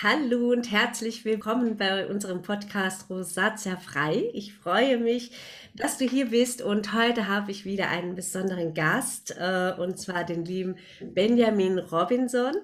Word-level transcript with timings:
Hallo 0.00 0.52
und 0.52 0.70
herzlich 0.70 1.24
willkommen 1.24 1.76
bei 1.76 2.06
unserem 2.06 2.40
Podcast 2.40 3.10
Rosatia 3.10 3.76
frei. 3.76 4.30
Ich 4.32 4.54
freue 4.54 4.96
mich, 4.96 5.32
dass 5.74 5.98
du 5.98 6.04
hier 6.04 6.26
bist 6.26 6.62
und 6.62 6.94
heute 6.94 7.26
habe 7.26 7.50
ich 7.50 7.64
wieder 7.64 7.88
einen 7.88 8.14
besonderen 8.14 8.74
Gast 8.74 9.34
äh, 9.36 9.72
und 9.76 9.98
zwar 9.98 10.22
den 10.22 10.44
lieben 10.44 10.76
Benjamin 11.00 11.80
Robinson. 11.80 12.54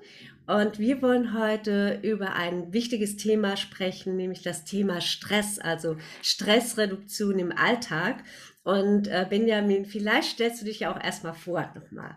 Und 0.47 0.79
wir 0.79 1.03
wollen 1.03 1.37
heute 1.39 1.99
über 2.03 2.35
ein 2.35 2.73
wichtiges 2.73 3.17
Thema 3.17 3.57
sprechen, 3.57 4.17
nämlich 4.17 4.43
das 4.43 4.65
Thema 4.65 5.01
Stress, 5.01 5.59
also 5.59 5.97
Stressreduktion 6.23 7.41
im 7.41 7.51
Alltag. 7.51 8.23
Und 8.63 9.09
äh, 9.09 9.27
Benjamin, 9.29 9.87
vielleicht 9.87 10.35
stellst 10.35 10.61
du 10.61 10.67
dich 10.67 10.81
ja 10.81 10.95
auch 10.95 11.03
erstmal 11.03 11.35
vor 11.35 11.69
nochmal. 11.75 12.15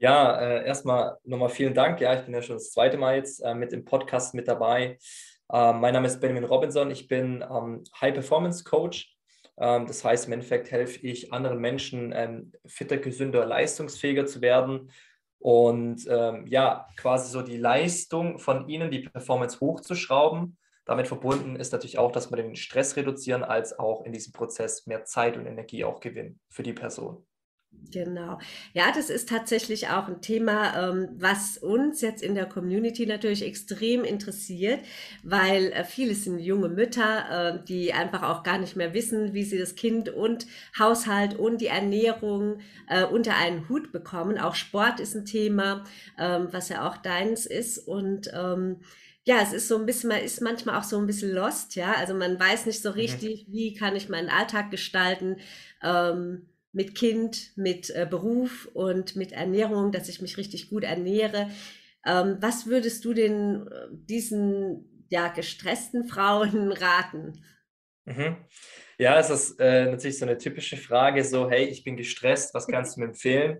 Ja, 0.00 0.38
äh, 0.40 0.64
erstmal 0.64 1.18
nochmal 1.24 1.48
vielen 1.48 1.74
Dank. 1.74 2.00
Ja, 2.00 2.14
ich 2.14 2.24
bin 2.24 2.32
ja 2.32 2.40
schon 2.40 2.56
das 2.56 2.70
zweite 2.70 2.96
Mal 2.96 3.16
jetzt 3.16 3.40
äh, 3.40 3.54
mit 3.54 3.72
im 3.72 3.84
Podcast 3.84 4.32
mit 4.32 4.46
dabei. 4.46 4.96
Äh, 5.52 5.72
mein 5.72 5.92
Name 5.92 6.06
ist 6.06 6.20
Benjamin 6.20 6.44
Robinson. 6.44 6.92
Ich 6.92 7.08
bin 7.08 7.42
ähm, 7.42 7.82
High 8.00 8.14
Performance 8.14 8.62
Coach. 8.62 9.16
Ähm, 9.58 9.86
das 9.86 10.04
heißt, 10.04 10.28
im 10.28 10.34
Endeffekt 10.34 10.70
helfe 10.70 11.04
ich 11.04 11.32
anderen 11.32 11.58
Menschen, 11.58 12.12
ähm, 12.14 12.52
fitter, 12.64 12.98
gesünder, 12.98 13.44
leistungsfähiger 13.44 14.26
zu 14.26 14.40
werden 14.40 14.92
und 15.40 16.06
ähm, 16.08 16.46
ja, 16.46 16.86
quasi 16.96 17.30
so 17.30 17.42
die 17.42 17.58
Leistung 17.58 18.38
von 18.38 18.68
ihnen, 18.68 18.92
die 18.92 19.00
Performance 19.00 19.58
hochzuschrauben. 19.60 20.58
Damit 20.84 21.08
verbunden 21.08 21.56
ist 21.56 21.72
natürlich 21.72 21.98
auch, 21.98 22.12
dass 22.12 22.30
wir 22.30 22.36
den 22.36 22.56
Stress 22.56 22.96
reduzieren, 22.96 23.42
als 23.42 23.78
auch 23.78 24.04
in 24.04 24.12
diesem 24.12 24.32
Prozess 24.32 24.86
mehr 24.86 25.04
Zeit 25.04 25.36
und 25.36 25.46
Energie 25.46 25.84
auch 25.84 26.00
gewinnen 26.00 26.40
für 26.48 26.62
die 26.62 26.72
Person. 26.72 27.27
Genau. 27.90 28.38
Ja, 28.74 28.92
das 28.94 29.08
ist 29.08 29.28
tatsächlich 29.28 29.88
auch 29.88 30.08
ein 30.08 30.20
Thema, 30.20 30.90
ähm, 30.90 31.08
was 31.18 31.56
uns 31.58 32.00
jetzt 32.00 32.22
in 32.22 32.34
der 32.34 32.46
Community 32.46 33.06
natürlich 33.06 33.42
extrem 33.42 34.04
interessiert, 34.04 34.80
weil 35.22 35.72
äh, 35.72 35.84
viele 35.84 36.14
sind 36.14 36.38
junge 36.38 36.68
Mütter, 36.68 37.60
äh, 37.60 37.64
die 37.64 37.92
einfach 37.94 38.22
auch 38.22 38.42
gar 38.42 38.58
nicht 38.58 38.76
mehr 38.76 38.92
wissen, 38.92 39.32
wie 39.32 39.44
sie 39.44 39.58
das 39.58 39.74
Kind 39.74 40.10
und 40.10 40.46
Haushalt 40.78 41.38
und 41.38 41.60
die 41.60 41.68
Ernährung 41.68 42.60
äh, 42.88 43.04
unter 43.04 43.36
einen 43.36 43.68
Hut 43.68 43.90
bekommen. 43.92 44.38
Auch 44.38 44.54
Sport 44.54 45.00
ist 45.00 45.14
ein 45.14 45.24
Thema, 45.24 45.84
ähm, 46.18 46.48
was 46.50 46.68
ja 46.68 46.86
auch 46.86 46.98
deins 46.98 47.46
ist 47.46 47.78
und 47.78 48.30
ähm, 48.34 48.80
ja, 49.24 49.40
es 49.42 49.52
ist 49.52 49.68
so 49.68 49.76
ein 49.76 49.84
bisschen, 49.84 50.08
man 50.08 50.20
ist 50.20 50.40
manchmal 50.40 50.78
auch 50.78 50.84
so 50.84 50.98
ein 50.98 51.06
bisschen 51.06 51.32
lost, 51.32 51.74
ja. 51.74 51.92
Also 51.92 52.14
man 52.14 52.40
weiß 52.40 52.64
nicht 52.66 52.80
so 52.80 52.90
mhm. 52.90 52.94
richtig, 52.94 53.46
mhm. 53.46 53.52
wie 53.52 53.74
kann 53.74 53.96
ich 53.96 54.08
meinen 54.08 54.30
Alltag 54.30 54.70
gestalten. 54.70 55.36
Ähm, 55.82 56.46
mit 56.78 56.94
Kind, 56.94 57.50
mit 57.56 57.90
äh, 57.90 58.06
Beruf 58.08 58.68
und 58.72 59.16
mit 59.16 59.32
Ernährung, 59.32 59.90
dass 59.90 60.08
ich 60.08 60.22
mich 60.22 60.36
richtig 60.36 60.70
gut 60.70 60.84
ernähre. 60.84 61.50
Ähm, 62.06 62.36
was 62.40 62.68
würdest 62.68 63.04
du 63.04 63.14
den 63.14 63.66
äh, 63.66 63.88
diesen 63.90 65.04
ja 65.08 65.26
gestressten 65.26 66.06
Frauen 66.06 66.70
raten? 66.86 67.44
Mhm. 68.04 68.36
Ja, 68.96 69.18
es 69.18 69.28
ist 69.28 69.58
äh, 69.58 69.86
natürlich 69.86 70.20
so 70.20 70.24
eine 70.24 70.38
typische 70.38 70.76
Frage, 70.76 71.24
so 71.24 71.50
hey, 71.50 71.64
ich 71.64 71.82
bin 71.82 71.96
gestresst, 71.96 72.54
was 72.54 72.68
kannst 72.68 72.96
du 72.96 73.00
mir 73.00 73.06
empfehlen? 73.06 73.58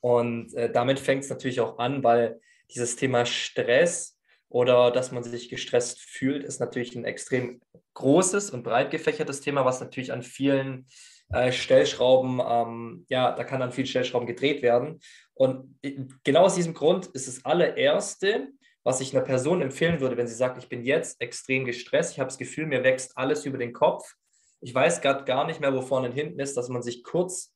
Und 0.00 0.52
äh, 0.54 0.68
damit 0.68 0.98
fängt 0.98 1.22
es 1.22 1.30
natürlich 1.30 1.60
auch 1.60 1.78
an, 1.78 2.02
weil 2.02 2.40
dieses 2.74 2.96
Thema 2.96 3.26
Stress 3.26 4.18
oder 4.48 4.90
dass 4.90 5.12
man 5.12 5.22
sich 5.22 5.48
gestresst 5.48 6.00
fühlt, 6.00 6.42
ist 6.42 6.58
natürlich 6.58 6.96
ein 6.96 7.04
extrem 7.04 7.60
großes 7.94 8.50
und 8.50 8.64
breit 8.64 8.90
gefächertes 8.90 9.40
Thema, 9.40 9.64
was 9.64 9.80
natürlich 9.80 10.12
an 10.12 10.24
vielen 10.24 10.88
äh, 11.30 11.52
Stellschrauben, 11.52 12.40
ähm, 12.46 13.06
ja, 13.08 13.32
da 13.32 13.44
kann 13.44 13.60
dann 13.60 13.72
viel 13.72 13.86
Stellschrauben 13.86 14.26
gedreht 14.26 14.62
werden. 14.62 15.00
Und 15.34 15.78
genau 16.24 16.44
aus 16.44 16.54
diesem 16.54 16.74
Grund 16.74 17.06
ist 17.06 17.28
das 17.28 17.44
allererste, 17.44 18.48
was 18.84 19.00
ich 19.00 19.14
einer 19.14 19.24
Person 19.24 19.62
empfehlen 19.62 20.00
würde, 20.00 20.16
wenn 20.16 20.28
sie 20.28 20.34
sagt, 20.34 20.58
ich 20.58 20.68
bin 20.68 20.84
jetzt 20.84 21.20
extrem 21.20 21.64
gestresst, 21.64 22.12
ich 22.12 22.20
habe 22.20 22.28
das 22.28 22.38
Gefühl, 22.38 22.66
mir 22.66 22.84
wächst 22.84 23.18
alles 23.18 23.44
über 23.44 23.58
den 23.58 23.72
Kopf, 23.72 24.14
ich 24.60 24.74
weiß 24.74 25.00
gerade 25.00 25.24
gar 25.24 25.46
nicht 25.46 25.60
mehr, 25.60 25.74
wo 25.74 25.82
vorne 25.82 26.08
und 26.08 26.14
hinten 26.14 26.38
ist, 26.38 26.56
dass 26.56 26.68
man 26.68 26.82
sich 26.82 27.02
kurz 27.02 27.54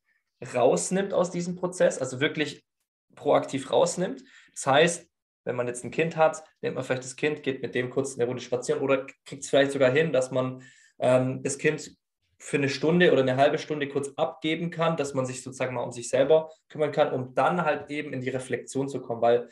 rausnimmt 0.54 1.14
aus 1.14 1.30
diesem 1.30 1.54
Prozess, 1.56 1.98
also 1.98 2.20
wirklich 2.20 2.64
proaktiv 3.14 3.70
rausnimmt. 3.70 4.22
Das 4.52 4.66
heißt, 4.66 5.08
wenn 5.44 5.56
man 5.56 5.68
jetzt 5.68 5.84
ein 5.84 5.90
Kind 5.90 6.16
hat, 6.16 6.44
nimmt 6.60 6.74
man 6.74 6.84
vielleicht 6.84 7.04
das 7.04 7.16
Kind, 7.16 7.42
geht 7.42 7.62
mit 7.62 7.74
dem 7.74 7.90
kurz 7.90 8.14
eine 8.14 8.26
Runde 8.26 8.42
spazieren 8.42 8.82
oder 8.82 9.06
kriegt 9.24 9.42
es 9.42 9.50
vielleicht 9.50 9.72
sogar 9.72 9.90
hin, 9.90 10.12
dass 10.12 10.30
man 10.30 10.62
ähm, 10.98 11.42
das 11.42 11.58
Kind 11.58 11.96
für 12.40 12.56
eine 12.56 12.70
Stunde 12.70 13.12
oder 13.12 13.20
eine 13.20 13.36
halbe 13.36 13.58
Stunde 13.58 13.86
kurz 13.86 14.12
abgeben 14.16 14.70
kann, 14.70 14.96
dass 14.96 15.12
man 15.12 15.26
sich 15.26 15.42
sozusagen 15.42 15.74
mal 15.74 15.82
um 15.82 15.92
sich 15.92 16.08
selber 16.08 16.50
kümmern 16.70 16.90
kann, 16.90 17.12
um 17.12 17.34
dann 17.34 17.64
halt 17.64 17.90
eben 17.90 18.14
in 18.14 18.22
die 18.22 18.30
Reflexion 18.30 18.88
zu 18.88 19.02
kommen, 19.02 19.20
weil 19.20 19.50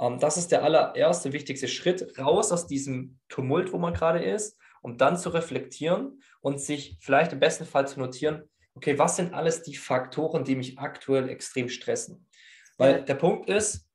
ähm, 0.00 0.18
das 0.18 0.36
ist 0.36 0.50
der 0.50 0.64
allererste 0.64 1.32
wichtigste 1.32 1.68
Schritt, 1.68 2.18
raus 2.18 2.50
aus 2.50 2.66
diesem 2.66 3.20
Tumult, 3.28 3.72
wo 3.72 3.78
man 3.78 3.94
gerade 3.94 4.22
ist, 4.22 4.58
um 4.82 4.98
dann 4.98 5.16
zu 5.16 5.30
reflektieren 5.30 6.20
und 6.40 6.60
sich 6.60 6.98
vielleicht 7.00 7.32
im 7.32 7.38
besten 7.38 7.64
Fall 7.66 7.86
zu 7.86 8.00
notieren, 8.00 8.42
okay, 8.74 8.98
was 8.98 9.14
sind 9.14 9.32
alles 9.32 9.62
die 9.62 9.76
Faktoren, 9.76 10.42
die 10.42 10.56
mich 10.56 10.78
aktuell 10.80 11.28
extrem 11.28 11.68
stressen? 11.68 12.26
Weil 12.78 13.04
der 13.04 13.14
Punkt 13.14 13.48
ist, 13.48 13.88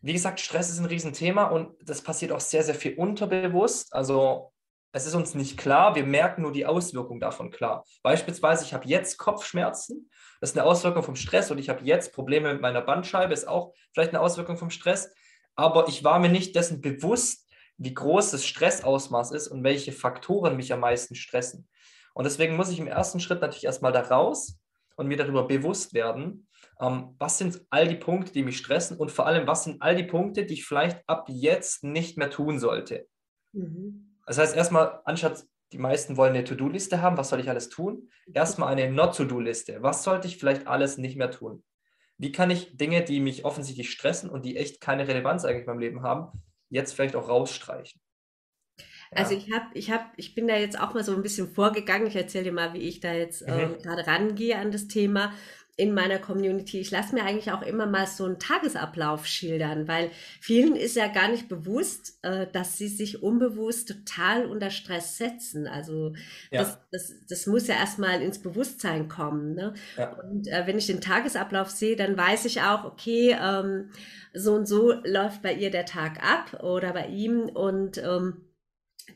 wie 0.00 0.14
gesagt, 0.14 0.40
Stress 0.40 0.70
ist 0.70 0.78
ein 0.78 0.86
Riesenthema 0.86 1.44
und 1.44 1.76
das 1.82 2.00
passiert 2.00 2.32
auch 2.32 2.40
sehr, 2.40 2.62
sehr 2.62 2.74
viel 2.74 2.94
unterbewusst. 2.94 3.92
Also 3.92 4.52
es 4.92 5.06
ist 5.06 5.14
uns 5.14 5.34
nicht 5.34 5.58
klar, 5.58 5.94
wir 5.94 6.04
merken 6.04 6.42
nur 6.42 6.52
die 6.52 6.66
Auswirkung 6.66 7.20
davon 7.20 7.50
klar. 7.50 7.84
Beispielsweise, 8.02 8.64
ich 8.64 8.72
habe 8.72 8.86
jetzt 8.86 9.18
Kopfschmerzen, 9.18 10.10
das 10.40 10.50
ist 10.50 10.58
eine 10.58 10.66
Auswirkung 10.66 11.02
vom 11.02 11.16
Stress 11.16 11.50
und 11.50 11.58
ich 11.58 11.68
habe 11.68 11.84
jetzt 11.84 12.14
Probleme 12.14 12.52
mit 12.52 12.62
meiner 12.62 12.80
Bandscheibe, 12.80 13.32
ist 13.32 13.48
auch 13.48 13.74
vielleicht 13.92 14.10
eine 14.10 14.20
Auswirkung 14.20 14.56
vom 14.56 14.70
Stress, 14.70 15.12
aber 15.56 15.88
ich 15.88 16.04
war 16.04 16.18
mir 16.18 16.30
nicht 16.30 16.54
dessen 16.54 16.80
bewusst, 16.80 17.48
wie 17.76 17.94
groß 17.94 18.32
das 18.32 18.46
Stressausmaß 18.46 19.32
ist 19.32 19.48
und 19.48 19.62
welche 19.62 19.92
Faktoren 19.92 20.56
mich 20.56 20.72
am 20.72 20.80
meisten 20.80 21.14
stressen. 21.14 21.68
Und 22.14 22.24
deswegen 22.24 22.56
muss 22.56 22.70
ich 22.70 22.80
im 22.80 22.88
ersten 22.88 23.20
Schritt 23.20 23.40
natürlich 23.40 23.64
erstmal 23.64 23.92
da 23.92 24.00
raus 24.00 24.58
und 24.96 25.06
mir 25.06 25.16
darüber 25.16 25.46
bewusst 25.46 25.94
werden, 25.94 26.48
ähm, 26.80 27.14
was 27.18 27.38
sind 27.38 27.64
all 27.70 27.86
die 27.86 27.96
Punkte, 27.96 28.32
die 28.32 28.42
mich 28.42 28.58
stressen 28.58 28.96
und 28.96 29.12
vor 29.12 29.26
allem, 29.26 29.46
was 29.46 29.64
sind 29.64 29.82
all 29.82 29.94
die 29.94 30.04
Punkte, 30.04 30.44
die 30.44 30.54
ich 30.54 30.66
vielleicht 30.66 31.00
ab 31.06 31.26
jetzt 31.28 31.84
nicht 31.84 32.18
mehr 32.18 32.30
tun 32.30 32.58
sollte. 32.58 33.06
Mhm. 33.52 34.07
Das 34.28 34.36
heißt, 34.36 34.54
erstmal, 34.54 35.00
anstatt 35.06 35.44
die 35.72 35.78
meisten 35.78 36.18
wollen 36.18 36.34
eine 36.34 36.44
To-Do-Liste 36.44 37.00
haben, 37.00 37.16
was 37.16 37.30
soll 37.30 37.40
ich 37.40 37.48
alles 37.48 37.70
tun? 37.70 38.10
Erstmal 38.32 38.70
eine 38.70 38.90
Not-To-Do-Liste. 38.92 39.82
Was 39.82 40.04
sollte 40.04 40.28
ich 40.28 40.36
vielleicht 40.36 40.66
alles 40.66 40.98
nicht 40.98 41.16
mehr 41.16 41.30
tun? 41.30 41.64
Wie 42.18 42.30
kann 42.30 42.50
ich 42.50 42.76
Dinge, 42.76 43.02
die 43.02 43.20
mich 43.20 43.46
offensichtlich 43.46 43.90
stressen 43.90 44.28
und 44.28 44.44
die 44.44 44.56
echt 44.56 44.82
keine 44.82 45.08
Relevanz 45.08 45.44
eigentlich 45.44 45.60
in 45.60 45.66
meinem 45.66 45.78
Leben 45.78 46.02
haben, 46.02 46.42
jetzt 46.68 46.92
vielleicht 46.92 47.16
auch 47.16 47.28
rausstreichen? 47.28 48.00
Also 49.12 49.34
ich 49.34 49.50
habe, 49.50 49.66
ich 49.72 49.90
habe, 49.90 50.04
ich 50.16 50.34
bin 50.34 50.46
da 50.46 50.56
jetzt 50.56 50.78
auch 50.78 50.92
mal 50.92 51.04
so 51.04 51.14
ein 51.14 51.22
bisschen 51.22 51.54
vorgegangen. 51.54 52.08
Ich 52.08 52.16
erzähle 52.16 52.44
dir 52.44 52.52
mal, 52.52 52.74
wie 52.74 52.86
ich 52.86 53.00
da 53.00 53.14
jetzt 53.14 53.46
mhm. 53.46 53.54
äh, 53.54 53.78
gerade 53.82 54.06
rangehe 54.06 54.58
an 54.58 54.70
das 54.70 54.88
Thema 54.88 55.32
in 55.78 55.94
meiner 55.94 56.18
Community. 56.18 56.80
Ich 56.80 56.90
lasse 56.90 57.14
mir 57.14 57.22
eigentlich 57.22 57.52
auch 57.52 57.62
immer 57.62 57.86
mal 57.86 58.04
so 58.08 58.24
einen 58.24 58.40
Tagesablauf 58.40 59.26
schildern, 59.26 59.86
weil 59.86 60.10
vielen 60.40 60.74
ist 60.74 60.96
ja 60.96 61.06
gar 61.06 61.28
nicht 61.30 61.48
bewusst, 61.48 62.18
äh, 62.22 62.48
dass 62.52 62.76
sie 62.76 62.88
sich 62.88 63.22
unbewusst 63.22 63.86
total 63.86 64.46
unter 64.46 64.70
Stress 64.70 65.18
setzen. 65.18 65.68
Also 65.68 66.14
ja. 66.50 66.62
das, 66.62 66.78
das, 66.90 67.12
das 67.28 67.46
muss 67.46 67.68
ja 67.68 67.76
erstmal 67.76 68.20
ins 68.22 68.42
Bewusstsein 68.42 69.06
kommen. 69.08 69.54
Ne? 69.54 69.72
Ja. 69.96 70.14
Und 70.20 70.48
äh, 70.48 70.66
wenn 70.66 70.78
ich 70.78 70.88
den 70.88 71.00
Tagesablauf 71.00 71.70
sehe, 71.70 71.94
dann 71.94 72.18
weiß 72.18 72.46
ich 72.46 72.60
auch, 72.60 72.82
okay, 72.82 73.36
ähm, 73.40 73.90
so 74.34 74.54
und 74.54 74.66
so 74.66 74.94
läuft 75.04 75.42
bei 75.42 75.54
ihr 75.54 75.70
der 75.70 75.86
Tag 75.86 76.18
ab 76.24 76.60
oder 76.64 76.92
bei 76.92 77.06
ihm 77.06 77.42
und 77.42 77.98
ähm, 77.98 78.47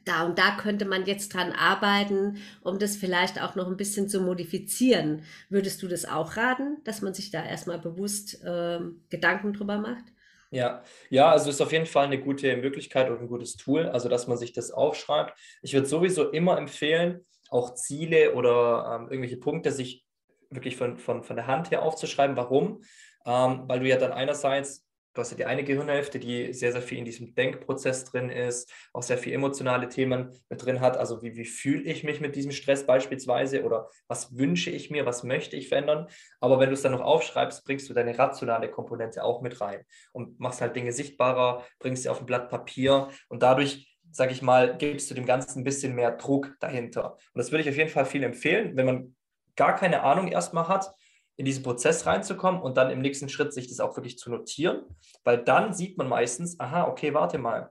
da 0.05 0.25
und 0.25 0.39
da 0.39 0.57
könnte 0.57 0.85
man 0.85 1.07
jetzt 1.07 1.35
dran 1.35 1.53
arbeiten, 1.53 2.39
um 2.63 2.79
das 2.79 2.97
vielleicht 2.97 3.41
auch 3.41 3.55
noch 3.55 3.69
ein 3.69 3.77
bisschen 3.77 4.09
zu 4.09 4.21
modifizieren. 4.21 5.23
Würdest 5.49 5.83
du 5.83 5.89
das 5.89 6.05
auch 6.05 6.37
raten, 6.37 6.79
dass 6.85 7.03
man 7.03 7.15
sich 7.15 7.31
da 7.31 7.45
erstmal 7.45 7.79
bewusst 7.79 8.43
äh, 8.45 8.81
Gedanken 9.11 9.53
drüber 9.53 9.79
macht? 9.79 10.05
Ja, 10.51 10.83
ja, 11.09 11.31
also 11.31 11.49
ist 11.49 11.63
auf 11.63 11.73
jeden 11.73 11.87
Fall 11.87 12.05
eine 12.05 12.21
gute 12.21 12.57
Möglichkeit 12.59 13.09
und 13.11 13.21
ein 13.21 13.29
gutes 13.29 13.57
Tool, 13.57 13.87
also 13.87 14.11
dass 14.11 14.27
man 14.27 14.37
sich 14.37 14.53
das 14.53 14.71
aufschreibt. 14.71 15.39
Ich 15.63 15.73
würde 15.73 15.87
sowieso 15.87 16.31
immer 16.31 16.59
empfehlen, 16.59 17.25
auch 17.49 17.75
Ziele 17.75 18.35
oder 18.35 18.99
ähm, 19.01 19.09
irgendwelche 19.09 19.39
Punkte 19.39 19.73
sich 19.73 20.05
wirklich 20.51 20.77
von, 20.77 20.99
von, 20.99 21.23
von 21.23 21.37
der 21.37 21.47
Hand 21.47 21.71
her 21.71 21.83
aufzuschreiben. 21.83 22.37
Warum? 22.37 22.83
Ähm, 23.25 23.65
weil 23.67 23.81
du 23.81 23.89
ja 23.89 23.97
dann 23.97 24.13
einerseits 24.13 24.85
du 25.15 25.21
hast 25.21 25.31
ja 25.31 25.37
die 25.37 25.45
eine 25.45 25.65
Gehirnhälfte, 25.65 26.19
die 26.19 26.53
sehr, 26.53 26.73
sehr 26.73 26.83
viel 26.83 26.99
in 26.99 27.05
diesem 27.05 27.35
Denkprozess 27.35 28.05
drin 28.05 28.31
ist, 28.31 28.73
auch 28.93 29.03
sehr 29.03 29.19
viel 29.19 29.33
emotionale 29.33 29.89
Themen 29.89 30.33
mit 30.49 30.65
drin 30.65 30.81
hat. 30.81 30.97
Also 30.97 31.23
wie, 31.23 31.37
wie 31.37 31.45
fühle 31.45 31.83
ich 31.83 32.05
mich 32.05 32.21
mit 32.21 32.37
diesem 32.37 32.53
Stress 32.53 32.87
beispielsweise 32.87 33.65
oder 33.65 33.89
was 34.09 34.37
wünsche 34.37 34.71
ich 34.71 34.91
mir, 34.91 35.07
was 35.07 35.23
möchte 35.23 35.57
ich 35.57 35.69
verändern. 35.69 36.09
Aber 36.41 36.59
wenn 36.61 36.69
du 36.69 36.75
es 36.75 36.83
dann 36.83 36.93
noch 36.93 37.01
aufschreibst, 37.01 37.65
bringst 37.65 37.89
du 37.89 37.95
deine 37.95 38.19
rationale 38.19 38.71
Komponente 38.71 39.23
auch 39.25 39.43
mit 39.43 39.61
rein 39.61 39.85
und 40.13 40.41
machst 40.41 40.61
halt 40.61 40.77
Dinge 40.77 40.93
sichtbarer, 40.93 41.65
bringst 41.79 42.05
sie 42.05 42.09
auf 42.09 42.21
ein 42.21 42.27
Blatt 42.27 42.49
Papier 42.49 43.09
und 43.29 43.43
dadurch 43.43 43.89
sage 44.15 44.33
ich 44.33 44.43
mal, 44.43 44.77
gibst 44.77 45.11
du 45.11 45.15
dem 45.15 45.25
Ganzen 45.25 45.61
ein 45.61 45.65
bisschen 45.65 45.95
mehr 45.95 46.11
Druck 46.13 46.55
dahinter. 46.61 47.13
Und 47.13 47.39
das 47.39 47.51
würde 47.51 47.63
ich 47.63 47.71
auf 47.71 47.77
jeden 47.77 47.89
Fall 47.89 48.05
viel 48.05 48.23
empfehlen, 48.23 48.77
wenn 48.77 48.85
man 48.85 49.17
gar 49.57 49.75
keine 49.75 50.03
Ahnung 50.03 50.29
erstmal 50.29 50.69
hat, 50.69 50.93
in 51.37 51.45
diesen 51.45 51.63
Prozess 51.63 52.07
reinzukommen 52.07 52.61
und 52.61 52.77
dann 52.77 52.91
im 52.91 53.01
nächsten 53.01 53.29
Schritt 53.29 53.53
sich 53.53 53.69
das 53.69 53.81
auch 53.81 53.97
wirklich 53.97 54.19
zu 54.19 54.31
notieren, 54.31 54.85
weil 55.25 55.43
dann 55.43 55.73
sieht 55.73 55.97
man 55.97 56.09
meistens, 56.09 56.61
aha, 56.61 56.87
okay, 56.87 57.15
warte 57.15 57.39
mal, 57.39 57.71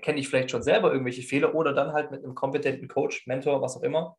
kenne 0.00 0.18
ich 0.18 0.28
vielleicht 0.28 0.50
schon 0.50 0.62
selber 0.62 0.90
irgendwelche 0.90 1.22
Fehler 1.22 1.54
oder 1.54 1.74
dann 1.74 1.92
halt 1.92 2.10
mit 2.10 2.24
einem 2.24 2.34
kompetenten 2.34 2.88
Coach, 2.88 3.26
Mentor, 3.26 3.60
was 3.60 3.76
auch 3.76 3.82
immer, 3.82 4.16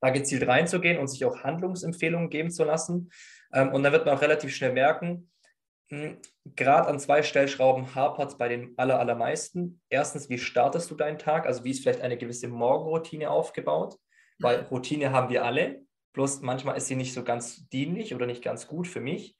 da 0.00 0.10
gezielt 0.10 0.46
reinzugehen 0.46 0.98
und 0.98 1.08
sich 1.08 1.24
auch 1.24 1.42
Handlungsempfehlungen 1.42 2.30
geben 2.30 2.50
zu 2.50 2.64
lassen. 2.64 3.10
Ähm, 3.52 3.72
und 3.72 3.82
dann 3.82 3.92
wird 3.92 4.06
man 4.06 4.16
auch 4.16 4.22
relativ 4.22 4.54
schnell 4.54 4.72
merken, 4.72 5.30
hm, 5.90 6.18
gerade 6.54 6.88
an 6.88 7.00
zwei 7.00 7.22
Stellschrauben 7.22 7.94
hapert 7.94 8.30
es 8.30 8.38
bei 8.38 8.48
den 8.48 8.74
aller, 8.76 8.98
allermeisten. 8.98 9.80
Erstens, 9.88 10.28
wie 10.28 10.38
startest 10.38 10.90
du 10.90 10.94
deinen 10.94 11.18
Tag? 11.18 11.46
Also 11.46 11.64
wie 11.64 11.70
ist 11.70 11.82
vielleicht 11.82 12.02
eine 12.02 12.18
gewisse 12.18 12.48
Morgenroutine 12.48 13.30
aufgebaut? 13.30 13.96
Weil 14.38 14.60
Routine 14.70 15.12
haben 15.12 15.30
wir 15.30 15.44
alle, 15.44 15.82
bloß 16.18 16.40
manchmal 16.40 16.76
ist 16.76 16.88
sie 16.88 16.96
nicht 16.96 17.14
so 17.14 17.22
ganz 17.22 17.68
dienlich 17.68 18.12
oder 18.12 18.26
nicht 18.26 18.42
ganz 18.42 18.66
gut 18.66 18.88
für 18.88 19.00
mich. 19.00 19.36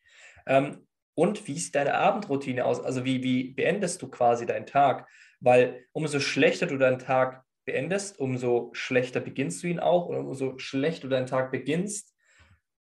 Ähm, 0.46 0.86
und 1.14 1.48
wie 1.48 1.58
sieht 1.58 1.74
deine 1.74 1.94
Abendroutine 1.94 2.64
aus? 2.64 2.80
Also 2.80 3.04
wie, 3.04 3.24
wie 3.24 3.50
beendest 3.50 4.00
du 4.00 4.06
quasi 4.06 4.46
deinen 4.46 4.64
Tag? 4.64 5.08
Weil 5.40 5.86
umso 5.90 6.20
schlechter 6.20 6.66
du 6.66 6.78
deinen 6.78 7.00
Tag 7.00 7.42
beendest, 7.64 8.20
umso 8.20 8.70
schlechter 8.74 9.18
beginnst 9.18 9.60
du 9.60 9.66
ihn 9.66 9.80
auch. 9.80 10.06
Und 10.06 10.18
umso 10.18 10.56
schlechter 10.60 11.08
du 11.08 11.08
deinen 11.08 11.26
Tag 11.26 11.50
beginnst, 11.50 12.14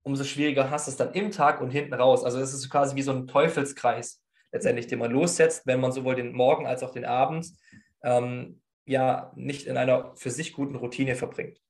umso 0.03 0.25
schwieriger 0.25 0.69
hast 0.69 0.87
du 0.87 0.91
es 0.91 0.97
dann 0.97 1.13
im 1.13 1.31
Tag 1.31 1.61
und 1.61 1.69
hinten 1.69 1.93
raus. 1.93 2.25
Also 2.25 2.41
es 2.41 2.53
ist 2.53 2.69
quasi 2.69 2.97
wie 2.97 3.01
so 3.01 3.13
ein 3.13 3.27
Teufelskreis 3.27 4.21
letztendlich, 4.51 4.87
den 4.87 4.99
man 4.99 5.11
lossetzt, 5.11 5.65
wenn 5.65 5.79
man 5.79 5.93
sowohl 5.93 6.15
den 6.15 6.33
Morgen 6.33 6.67
als 6.67 6.83
auch 6.83 6.91
den 6.91 7.05
Abend 7.05 7.47
ähm, 8.03 8.61
ja 8.83 9.31
nicht 9.37 9.67
in 9.67 9.77
einer 9.77 10.13
für 10.17 10.31
sich 10.31 10.51
guten 10.51 10.75
Routine 10.75 11.15
verbringt. 11.15 11.61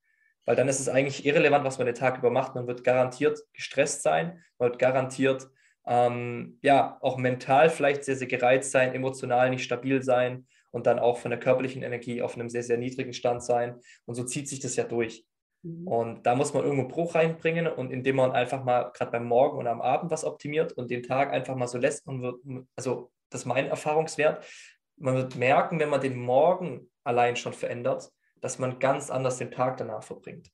Weil 0.49 0.55
dann 0.55 0.67
ist 0.67 0.79
es 0.79 0.89
eigentlich 0.89 1.27
irrelevant, 1.27 1.63
was 1.63 1.77
man 1.77 1.85
den 1.85 1.93
Tag 1.93 2.17
über 2.17 2.31
macht. 2.31 2.55
Man 2.55 2.65
wird 2.65 2.83
garantiert 2.83 3.39
gestresst 3.53 4.01
sein, 4.01 4.43
man 4.57 4.69
wird 4.69 4.79
garantiert 4.79 5.47
ähm, 5.85 6.57
ja 6.63 6.97
auch 7.01 7.17
mental 7.17 7.69
vielleicht 7.69 8.03
sehr, 8.03 8.15
sehr 8.15 8.25
gereizt 8.25 8.71
sein, 8.71 8.95
emotional 8.95 9.51
nicht 9.51 9.63
stabil 9.63 10.01
sein 10.01 10.47
und 10.71 10.87
dann 10.87 10.97
auch 10.97 11.19
von 11.19 11.29
der 11.29 11.39
körperlichen 11.39 11.83
Energie 11.83 12.23
auf 12.23 12.33
einem 12.33 12.49
sehr, 12.49 12.63
sehr 12.63 12.79
niedrigen 12.79 13.13
Stand 13.13 13.43
sein. 13.43 13.79
Und 14.05 14.15
so 14.15 14.23
zieht 14.23 14.49
sich 14.49 14.59
das 14.59 14.75
ja 14.75 14.85
durch. 14.85 15.23
Mhm. 15.61 15.87
Und 15.87 16.25
da 16.25 16.33
muss 16.33 16.51
man 16.55 16.63
irgendwo 16.63 16.87
Bruch 16.87 17.13
reinbringen 17.13 17.67
und 17.67 17.91
indem 17.91 18.15
man 18.15 18.31
einfach 18.31 18.63
mal 18.63 18.89
gerade 18.91 19.11
beim 19.11 19.25
Morgen 19.25 19.59
und 19.59 19.67
am 19.67 19.81
Abend 19.81 20.09
was 20.09 20.25
optimiert 20.25 20.73
und 20.73 20.89
den 20.89 21.03
Tag 21.03 21.31
einfach 21.31 21.55
mal 21.55 21.67
so 21.67 21.77
lässt, 21.77 22.07
man 22.07 22.23
wird, 22.23 22.41
also 22.75 23.11
das 23.29 23.41
ist 23.41 23.45
mein 23.45 23.67
Erfahrungswert, 23.67 24.43
man 24.97 25.13
wird 25.13 25.35
merken, 25.35 25.79
wenn 25.79 25.89
man 25.89 26.01
den 26.01 26.17
Morgen 26.17 26.89
allein 27.03 27.35
schon 27.35 27.53
verändert, 27.53 28.09
dass 28.41 28.59
man 28.59 28.80
ganz 28.80 29.09
anders 29.09 29.38
den 29.38 29.51
Tag 29.51 29.77
danach 29.77 30.03
verbringt. 30.03 30.51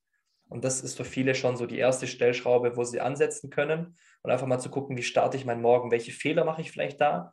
Und 0.48 0.64
das 0.64 0.82
ist 0.82 0.98
für 0.98 1.06
viele 1.06 1.36
schon 1.36 1.58
so 1.58 1.66
die 1.66 1.78
erste 1.78 2.08
Stellschraube, 2.08 2.78
wo 2.78 2.84
sie 2.84 3.02
ansetzen 3.02 3.50
können 3.50 3.98
und 4.22 4.32
einfach 4.32 4.48
mal 4.48 4.60
zu 4.60 4.70
gucken, 4.70 4.98
wie 4.98 5.04
starte 5.04 5.38
ich 5.38 5.46
meinen 5.46 5.62
Morgen, 5.62 5.92
welche 5.92 6.12
Fehler 6.12 6.46
mache 6.46 6.62
ich 6.62 6.72
vielleicht 6.72 7.02
da, 7.02 7.32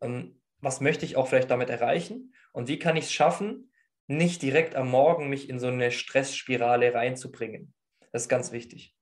ähm, 0.00 0.40
was 0.60 0.80
möchte 0.80 1.04
ich 1.04 1.16
auch 1.16 1.28
vielleicht 1.28 1.50
damit 1.50 1.70
erreichen 1.70 2.34
und 2.52 2.68
wie 2.68 2.78
kann 2.78 2.96
ich 2.96 3.04
es 3.04 3.12
schaffen, 3.12 3.70
nicht 4.08 4.42
direkt 4.42 4.74
am 4.74 4.90
Morgen 4.90 5.28
mich 5.28 5.48
in 5.48 5.60
so 5.60 5.68
eine 5.68 5.92
Stressspirale 5.92 6.94
reinzubringen. 6.94 7.74
Das 8.12 8.22
ist 8.22 8.28
ganz 8.28 8.52
wichtig. 8.52 8.96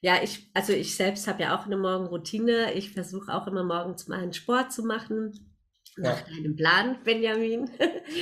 Ja, 0.00 0.22
ich, 0.22 0.48
also 0.54 0.72
ich 0.72 0.94
selbst 0.94 1.26
habe 1.26 1.42
ja 1.42 1.58
auch 1.58 1.66
eine 1.66 1.76
Morgenroutine. 1.76 2.72
Ich 2.74 2.92
versuche 2.92 3.34
auch 3.34 3.48
immer 3.48 3.64
morgens 3.64 4.06
mal 4.06 4.20
einen 4.20 4.32
Sport 4.32 4.72
zu 4.72 4.84
machen 4.84 5.57
nach 5.98 6.22
deinem 6.22 6.56
Plan, 6.56 6.96
Benjamin. 7.04 7.70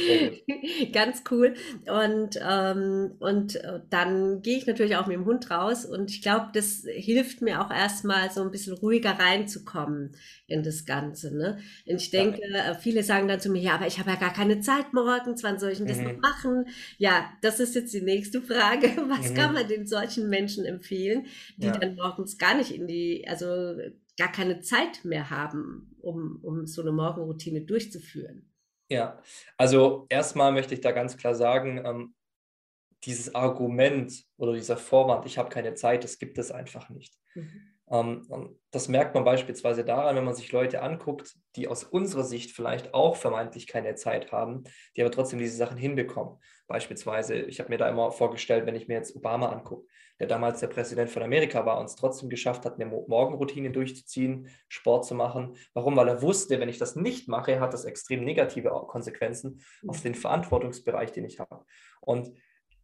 Ganz 0.93 1.23
cool. 1.31 1.55
Und, 1.87 2.39
ähm, 2.43 3.13
und 3.19 3.57
äh, 3.57 3.81
dann 3.91 4.43
gehe 4.43 4.59
ich 4.59 4.67
natürlich 4.67 4.97
auch 4.97 5.07
mit 5.07 5.17
dem 5.17 5.25
Hund 5.25 5.51
raus 5.51 5.85
und 5.85 6.11
ich 6.11 6.23
glaube, 6.23 6.49
das 6.53 6.85
hilft 6.87 7.43
mir 7.43 7.65
auch 7.65 7.71
erstmal 7.71 8.31
so 8.31 8.43
ein 8.43 8.51
bisschen 8.51 8.75
ruhiger 8.75 9.19
reinzukommen 9.19 10.17
in 10.47 10.63
das 10.63 10.85
Ganze. 10.87 11.37
Ne? 11.37 11.59
Und 11.87 12.01
ich 12.01 12.11
denke, 12.11 12.41
ja. 12.49 12.71
Äh, 12.71 12.75
viele 12.75 13.03
sagen 13.03 13.29
dann 13.29 13.41
zu 13.41 13.51
mir, 13.51 13.61
ja, 13.61 13.75
aber 13.75 13.87
ich 13.87 13.99
habe 13.99 14.11
ja 14.11 14.17
gar 14.17 14.33
keine 14.33 14.61
Zeit 14.61 14.93
morgens, 14.93 15.43
wann 15.43 15.59
soll 15.59 15.73
ich 15.73 15.79
denn 15.79 15.87
das 15.87 15.99
mhm. 15.99 16.05
noch 16.05 16.19
machen? 16.19 16.67
Ja, 16.99 17.31
das 17.43 17.61
ist 17.61 17.75
jetzt 17.75 17.93
die 17.93 18.03
nächste 18.03 18.41
Frage. 18.41 18.89
Was 19.09 19.31
mhm. 19.31 19.35
kann 19.35 19.55
man 19.55 19.69
den 19.69 19.87
solchen 19.87 20.29
Menschen 20.29 20.65
empfehlen, 20.65 21.27
die 21.57 21.67
ja. 21.67 21.73
dann 21.73 21.97
morgens 21.97 22.39
gar 22.39 22.57
nicht 22.57 22.73
in 22.73 22.87
die, 22.87 23.27
also 23.29 23.75
gar 24.19 24.33
keine 24.33 24.61
Zeit 24.61 25.05
mehr 25.05 25.31
haben, 25.31 25.96
um, 26.07 26.39
um 26.43 26.67
so 26.67 26.83
eine 26.83 26.93
Morgenroutine 26.93 27.63
durchzuführen. 27.63 28.53
Ja, 28.89 29.21
also 29.57 30.07
erstmal 30.09 30.53
möchte 30.53 30.75
ich 30.75 30.81
da 30.81 30.93
ganz 30.93 31.17
klar 31.17 31.35
sagen, 31.35 31.83
ähm, 31.85 32.15
dieses 33.05 33.35
Argument 33.35 34.25
oder 34.37 34.55
dieser 34.55 34.77
Vorwand, 34.77 35.27
ich 35.27 35.39
habe 35.39 35.49
keine 35.49 35.75
Zeit, 35.75 36.05
das 36.05 36.19
gibt 36.19 36.39
es 36.39 36.51
einfach 36.51 36.89
nicht. 36.89 37.15
Mhm. 37.35 37.77
Ähm, 37.89 38.59
das 38.71 38.89
merkt 38.89 39.15
man 39.15 39.25
beispielsweise 39.25 39.85
daran, 39.85 40.17
wenn 40.17 40.25
man 40.25 40.35
sich 40.35 40.51
Leute 40.53 40.83
anguckt, 40.83 41.35
die 41.57 41.69
aus 41.69 41.85
unserer 41.85 42.25
Sicht 42.25 42.53
vielleicht 42.53 42.95
auch 42.95 43.17
vermeintlich 43.17 43.67
keine 43.67 43.95
Zeit 43.97 44.33
haben, 44.33 44.65
die 44.97 45.03
aber 45.03 45.11
trotzdem 45.11 45.39
diese 45.39 45.57
Sachen 45.57 45.77
hinbekommen. 45.77 46.39
Beispielsweise, 46.67 47.35
ich 47.37 47.61
habe 47.61 47.71
mir 47.71 47.79
da 47.79 47.89
immer 47.89 48.11
vorgestellt, 48.11 48.67
wenn 48.67 48.75
ich 48.75 48.89
mir 48.89 48.95
jetzt 48.95 49.15
Obama 49.15 49.51
angucke, 49.51 49.87
der 50.19 50.27
damals 50.27 50.61
der 50.61 50.67
Präsident 50.67 51.11
von 51.11 51.23
Amerika 51.23 51.65
war 51.65 51.79
und 51.79 51.87
es 51.87 51.97
trotzdem 51.97 52.29
geschafft 52.29 52.65
hat, 52.65 52.75
eine 52.75 52.87
Morgenroutine 52.87 53.71
durchzuziehen, 53.71 54.49
Sport 54.69 55.05
zu 55.05 55.15
machen. 55.15 55.57
Warum? 55.75 55.97
Weil 55.97 56.09
er 56.09 56.23
wusste, 56.23 56.59
wenn 56.59 56.69
ich 56.69 56.79
das 56.79 56.97
nicht 56.97 57.29
mache, 57.29 57.61
hat 57.61 57.73
das 57.73 57.85
extrem 57.85 58.25
negative 58.25 58.71
Konsequenzen 58.89 59.61
auf 59.87 60.01
den 60.03 60.15
Verantwortungsbereich, 60.15 61.13
den 61.13 61.25
ich 61.25 61.39
habe. 61.39 61.65
Und 62.01 62.33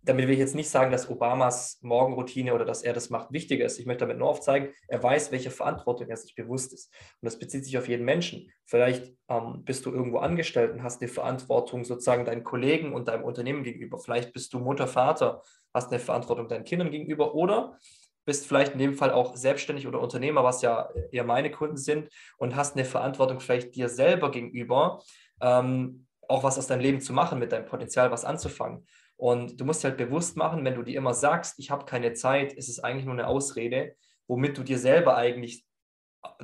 damit 0.04 0.26
will 0.26 0.34
ich 0.34 0.40
jetzt 0.40 0.54
nicht 0.54 0.68
sagen, 0.68 0.90
dass 0.90 1.08
Obamas 1.08 1.78
Morgenroutine 1.82 2.54
oder 2.54 2.64
dass 2.64 2.82
er 2.82 2.92
das 2.92 3.08
macht 3.08 3.32
wichtiger 3.32 3.64
ist. 3.64 3.78
Ich 3.78 3.86
möchte 3.86 4.00
damit 4.00 4.18
nur 4.18 4.28
aufzeigen, 4.28 4.70
er 4.88 5.02
weiß, 5.02 5.30
welche 5.30 5.50
Verantwortung 5.50 6.08
er 6.08 6.16
sich 6.16 6.34
bewusst 6.34 6.72
ist. 6.72 6.92
Und 7.20 7.26
das 7.26 7.38
bezieht 7.38 7.64
sich 7.64 7.78
auf 7.78 7.88
jeden 7.88 8.04
Menschen. 8.04 8.50
Vielleicht 8.64 9.14
ähm, 9.28 9.64
bist 9.64 9.86
du 9.86 9.92
irgendwo 9.92 10.18
angestellt 10.18 10.72
und 10.72 10.82
hast 10.82 11.00
eine 11.00 11.08
Verantwortung 11.08 11.84
sozusagen 11.84 12.24
deinen 12.24 12.42
Kollegen 12.42 12.92
und 12.92 13.08
deinem 13.08 13.24
Unternehmen 13.24 13.62
gegenüber. 13.62 13.98
Vielleicht 13.98 14.32
bist 14.32 14.52
du 14.52 14.58
Mutter, 14.58 14.88
Vater, 14.88 15.42
hast 15.72 15.90
eine 15.90 16.00
Verantwortung 16.00 16.48
deinen 16.48 16.64
Kindern 16.64 16.90
gegenüber 16.90 17.34
oder 17.34 17.78
bist 18.24 18.46
vielleicht 18.46 18.72
in 18.72 18.78
dem 18.78 18.94
Fall 18.94 19.10
auch 19.10 19.36
selbstständig 19.36 19.86
oder 19.86 20.00
Unternehmer, 20.00 20.44
was 20.44 20.62
ja 20.62 20.88
eher 21.10 21.24
meine 21.24 21.50
Kunden 21.50 21.76
sind, 21.76 22.08
und 22.38 22.56
hast 22.56 22.76
eine 22.76 22.84
Verantwortung 22.84 23.40
vielleicht 23.40 23.74
dir 23.74 23.88
selber 23.88 24.30
gegenüber, 24.30 25.02
ähm, 25.40 26.06
auch 26.28 26.44
was 26.44 26.58
aus 26.58 26.66
deinem 26.66 26.80
Leben 26.80 27.00
zu 27.00 27.12
machen, 27.12 27.38
mit 27.38 27.52
deinem 27.52 27.66
Potenzial 27.66 28.10
was 28.10 28.24
anzufangen. 28.24 28.86
Und 29.22 29.60
du 29.60 29.64
musst 29.64 29.84
halt 29.84 29.98
bewusst 29.98 30.36
machen, 30.36 30.64
wenn 30.64 30.74
du 30.74 30.82
dir 30.82 30.98
immer 30.98 31.14
sagst, 31.14 31.56
ich 31.60 31.70
habe 31.70 31.84
keine 31.84 32.12
Zeit, 32.12 32.52
ist 32.54 32.68
es 32.68 32.80
eigentlich 32.80 33.04
nur 33.04 33.14
eine 33.14 33.28
Ausrede, 33.28 33.94
womit 34.26 34.58
du 34.58 34.64
dir 34.64 34.80
selber 34.80 35.16
eigentlich 35.16 35.64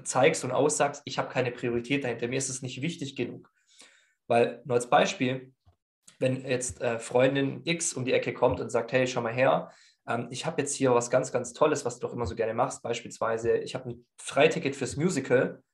zeigst 0.05 0.45
und 0.45 0.53
aussagst, 0.53 1.03
ich 1.05 1.19
habe 1.19 1.29
keine 1.29 1.51
Priorität 1.51 2.05
dahinter, 2.05 2.29
mir 2.29 2.39
ist 2.39 2.49
es 2.49 2.63
nicht 2.63 2.81
wichtig 2.81 3.17
genug. 3.17 3.51
Weil, 4.29 4.63
nur 4.65 4.77
als 4.77 4.89
Beispiel, 4.89 5.53
wenn 6.21 6.45
jetzt 6.45 6.81
äh, 6.81 7.01
Freundin 7.01 7.63
X 7.65 7.95
um 7.95 8.05
die 8.05 8.13
Ecke 8.13 8.33
kommt 8.33 8.61
und 8.61 8.71
sagt, 8.71 8.93
hey, 8.93 9.09
schau 9.09 9.23
mal 9.23 9.35
her, 9.35 9.73
ähm, 10.07 10.29
ich 10.31 10.47
habe 10.47 10.63
jetzt 10.63 10.77
hier 10.77 10.95
was 10.95 11.11
ganz, 11.11 11.33
ganz 11.33 11.55
Tolles, 11.55 11.85
was 11.85 11.99
du 11.99 12.07
doch 12.07 12.15
immer 12.15 12.27
so 12.27 12.37
gerne 12.37 12.55
machst, 12.55 12.85
beispielsweise, 12.85 13.57
ich 13.57 13.75
habe 13.75 13.91
ein 13.91 14.07
Freiticket 14.19 14.77
fürs 14.77 14.97
Musical, 14.97 15.65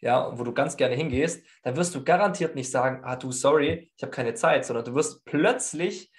ja, 0.00 0.38
wo 0.38 0.42
du 0.42 0.54
ganz 0.54 0.78
gerne 0.78 0.94
hingehst, 0.94 1.44
dann 1.64 1.76
wirst 1.76 1.94
du 1.94 2.02
garantiert 2.02 2.54
nicht 2.54 2.70
sagen, 2.70 3.02
ah 3.04 3.16
du, 3.16 3.30
sorry, 3.30 3.92
ich 3.94 4.02
habe 4.02 4.10
keine 4.10 4.32
Zeit, 4.32 4.64
sondern 4.64 4.86
du 4.86 4.94
wirst 4.94 5.22
plötzlich 5.26 6.10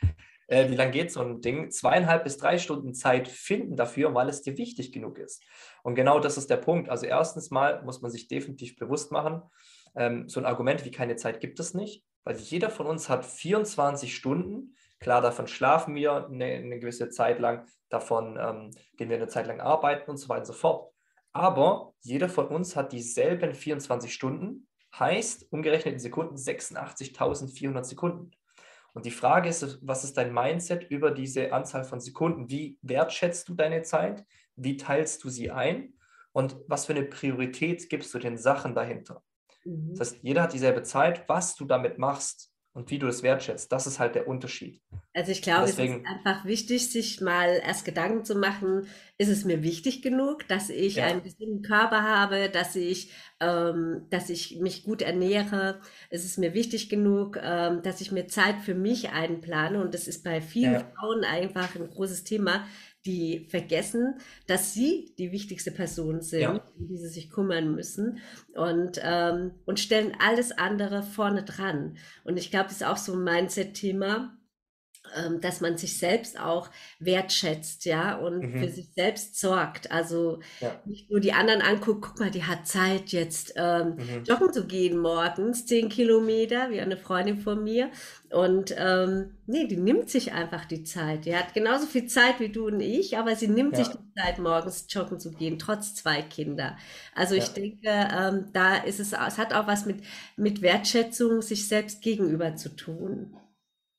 äh, 0.47 0.69
wie 0.69 0.75
lange 0.75 0.91
geht 0.91 1.11
so 1.11 1.21
ein 1.21 1.41
Ding, 1.41 1.71
zweieinhalb 1.71 2.23
bis 2.23 2.37
drei 2.37 2.57
Stunden 2.57 2.93
Zeit 2.93 3.27
finden 3.27 3.75
dafür, 3.75 4.13
weil 4.13 4.29
es 4.29 4.41
dir 4.41 4.57
wichtig 4.57 4.91
genug 4.91 5.19
ist. 5.19 5.43
Und 5.83 5.95
genau 5.95 6.19
das 6.19 6.37
ist 6.37 6.49
der 6.49 6.57
Punkt. 6.57 6.89
Also 6.89 7.05
erstens 7.05 7.51
mal 7.51 7.83
muss 7.83 8.01
man 8.01 8.11
sich 8.11 8.27
definitiv 8.27 8.77
bewusst 8.77 9.11
machen, 9.11 9.41
ähm, 9.95 10.29
so 10.29 10.39
ein 10.39 10.45
Argument 10.45 10.85
wie 10.85 10.91
keine 10.91 11.15
Zeit 11.15 11.39
gibt 11.39 11.59
es 11.59 11.73
nicht, 11.73 12.03
weil 12.23 12.37
jeder 12.37 12.69
von 12.69 12.87
uns 12.87 13.09
hat 13.09 13.25
24 13.25 14.15
Stunden. 14.15 14.75
Klar, 14.99 15.21
davon 15.21 15.47
schlafen 15.47 15.95
wir 15.95 16.27
eine, 16.27 16.45
eine 16.45 16.79
gewisse 16.79 17.09
Zeit 17.09 17.39
lang, 17.39 17.67
davon 17.89 18.37
ähm, 18.39 18.71
gehen 18.97 19.09
wir 19.09 19.17
eine 19.17 19.27
Zeit 19.27 19.47
lang 19.47 19.59
arbeiten 19.59 20.09
und 20.09 20.17
so 20.17 20.29
weiter 20.29 20.41
und 20.41 20.45
so 20.45 20.53
fort. 20.53 20.91
Aber 21.33 21.93
jeder 22.01 22.29
von 22.29 22.47
uns 22.47 22.75
hat 22.75 22.93
dieselben 22.93 23.53
24 23.53 24.11
Stunden, 24.11 24.67
heißt 24.97 25.51
umgerechnet 25.51 25.95
in 25.95 25.99
Sekunden 25.99 26.35
86.400 26.35 27.83
Sekunden. 27.83 28.31
Und 28.97 29.05
die 29.05 29.11
Frage 29.11 29.47
ist, 29.47 29.77
was 29.83 30.03
ist 30.03 30.17
dein 30.17 30.33
Mindset 30.33 30.89
über 30.89 31.11
diese 31.11 31.53
Anzahl 31.53 31.83
von 31.83 31.99
Sekunden? 31.99 32.49
Wie 32.49 32.79
wertschätzt 32.81 33.47
du 33.47 33.53
deine 33.53 33.83
Zeit? 33.83 34.25
Wie 34.55 34.75
teilst 34.75 35.23
du 35.23 35.29
sie 35.29 35.51
ein? 35.51 35.93
Und 36.31 36.57
was 36.67 36.87
für 36.87 36.93
eine 36.93 37.03
Priorität 37.03 37.89
gibst 37.89 38.11
du 38.15 38.17
den 38.17 38.39
Sachen 38.39 38.73
dahinter? 38.73 39.21
Mhm. 39.65 39.91
Das 39.91 39.99
heißt, 39.99 40.23
jeder 40.23 40.41
hat 40.41 40.53
dieselbe 40.53 40.81
Zeit. 40.81 41.29
Was 41.29 41.55
du 41.55 41.65
damit 41.65 41.99
machst, 41.99 42.51
und 42.77 42.91
wie 42.91 42.99
du 42.99 43.07
es 43.07 43.23
wertschätzt. 43.23 43.71
Das 43.71 43.87
ist 43.87 43.97
halt 43.97 44.13
der 44.13 44.27
Unterschied. 44.27 44.79
Also 45.15 45.31
ich 45.31 45.41
glaube, 45.41 45.65
Deswegen, 45.65 45.95
es 45.95 45.99
ist 46.01 46.07
einfach 46.15 46.45
wichtig, 46.45 46.91
sich 46.91 47.21
mal 47.21 47.59
erst 47.65 47.85
Gedanken 47.85 48.23
zu 48.23 48.35
machen, 48.35 48.85
ist 49.17 49.29
es 49.29 49.45
mir 49.45 49.63
wichtig 49.63 50.03
genug, 50.03 50.47
dass 50.47 50.69
ich 50.69 50.97
ja. 50.97 51.05
einen 51.05 51.23
gesunden 51.23 51.63
Körper 51.63 52.03
habe, 52.03 52.49
dass 52.49 52.75
ich, 52.75 53.11
ähm, 53.39 54.05
dass 54.11 54.29
ich 54.29 54.59
mich 54.59 54.83
gut 54.83 55.01
ernähre, 55.01 55.81
ist 56.11 56.23
es 56.23 56.37
mir 56.37 56.53
wichtig 56.53 56.87
genug, 56.87 57.39
ähm, 57.41 57.81
dass 57.81 57.99
ich 57.99 58.11
mir 58.11 58.27
Zeit 58.27 58.57
für 58.61 58.75
mich 58.75 59.09
einplane 59.09 59.81
und 59.81 59.95
das 59.95 60.07
ist 60.07 60.23
bei 60.23 60.39
vielen 60.39 60.73
ja. 60.73 60.91
Frauen 60.95 61.23
einfach 61.23 61.75
ein 61.75 61.89
großes 61.89 62.25
Thema, 62.25 62.67
die 63.07 63.47
vergessen, 63.49 64.15
dass 64.45 64.73
sie 64.73 65.13
die 65.17 65.31
wichtigste 65.31 65.71
Person 65.71 66.21
sind, 66.21 66.41
ja. 66.41 66.51
um 66.51 66.87
die 66.87 66.97
sie 66.97 67.07
sich 67.07 67.29
kümmern 67.29 67.73
müssen 67.73 68.19
und, 68.53 68.99
ähm, 69.01 69.51
und 69.65 69.79
stellen 69.79 70.11
alles 70.19 70.51
andere 70.51 71.01
vorne 71.01 71.43
dran. 71.43 71.97
Und 72.23 72.37
ich 72.37 72.51
glaube, 72.51 72.65
das 72.65 72.77
ist 72.77 72.85
auch 72.85 72.97
so 72.97 73.13
ein 73.13 73.23
Mindset-Thema 73.23 74.36
dass 75.41 75.61
man 75.61 75.77
sich 75.77 75.97
selbst 75.97 76.39
auch 76.39 76.69
wertschätzt, 76.99 77.85
ja, 77.85 78.15
und 78.15 78.39
mhm. 78.39 78.59
für 78.59 78.69
sich 78.69 78.89
selbst 78.95 79.39
sorgt. 79.39 79.91
Also 79.91 80.39
ja. 80.59 80.79
nicht 80.85 81.09
nur 81.09 81.19
die 81.19 81.33
anderen 81.33 81.61
anguckt, 81.61 82.01
guck 82.01 82.19
mal, 82.19 82.31
die 82.31 82.43
hat 82.43 82.67
Zeit, 82.67 83.09
jetzt 83.09 83.53
ähm, 83.55 83.95
mhm. 83.95 84.23
joggen 84.25 84.53
zu 84.53 84.67
gehen 84.67 84.97
morgens, 84.97 85.65
zehn 85.65 85.89
Kilometer, 85.89 86.69
wie 86.69 86.81
eine 86.81 86.97
Freundin 86.97 87.39
von 87.39 87.63
mir. 87.63 87.89
Und 88.29 88.75
ähm, 88.77 89.37
nee, 89.45 89.67
die 89.67 89.77
nimmt 89.77 90.09
sich 90.09 90.33
einfach 90.33 90.65
die 90.65 90.83
Zeit. 90.83 91.25
Die 91.25 91.35
hat 91.35 91.53
genauso 91.53 91.85
viel 91.85 92.07
Zeit 92.07 92.39
wie 92.39 92.49
du 92.49 92.67
und 92.67 92.81
ich, 92.81 93.17
aber 93.17 93.35
sie 93.35 93.47
nimmt 93.47 93.77
ja. 93.77 93.85
sich 93.85 93.93
die 93.93 94.13
Zeit, 94.21 94.39
morgens 94.39 94.85
joggen 94.89 95.19
zu 95.19 95.31
gehen, 95.31 95.57
trotz 95.57 95.95
zwei 95.95 96.21
Kinder. 96.21 96.77
Also 97.15 97.35
ja. 97.35 97.43
ich 97.43 97.49
denke, 97.49 97.87
ähm, 97.87 98.49
da 98.51 98.75
ist 98.75 98.99
es, 98.99 99.13
es 99.13 99.37
hat 99.37 99.53
auch 99.53 99.67
was 99.67 99.85
mit, 99.85 100.03
mit 100.35 100.61
Wertschätzung 100.61 101.41
sich 101.41 101.67
selbst 101.67 102.01
gegenüber 102.01 102.55
zu 102.55 102.75
tun. 102.75 103.33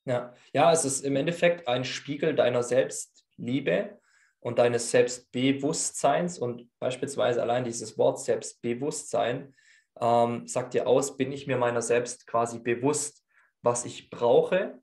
Ja. 0.09 0.35
ja, 0.55 0.73
es 0.73 0.87
ist 0.87 1.05
im 1.05 1.17
Endeffekt 1.17 1.69
ein 1.69 1.85
Spiegel 1.85 2.35
deiner 2.35 2.62
Selbstliebe 2.62 3.99
und 4.41 4.59
deines 4.59 4.91
Selbstbewusstseins. 4.91 6.38
Und 6.38 6.71
beispielsweise 6.79 7.43
allein 7.43 7.65
dieses 7.65 7.99
Wort 7.99 8.19
Selbstbewusstsein 8.19 9.55
ähm, 10.00 10.47
sagt 10.47 10.73
dir 10.73 10.87
aus, 10.87 11.19
bin 11.19 11.31
ich 11.31 11.47
mir 11.47 11.59
meiner 11.59 11.83
selbst 11.83 12.27
quasi 12.27 12.59
bewusst, 12.59 13.23
was 13.61 13.85
ich 13.85 14.09
brauche, 14.09 14.79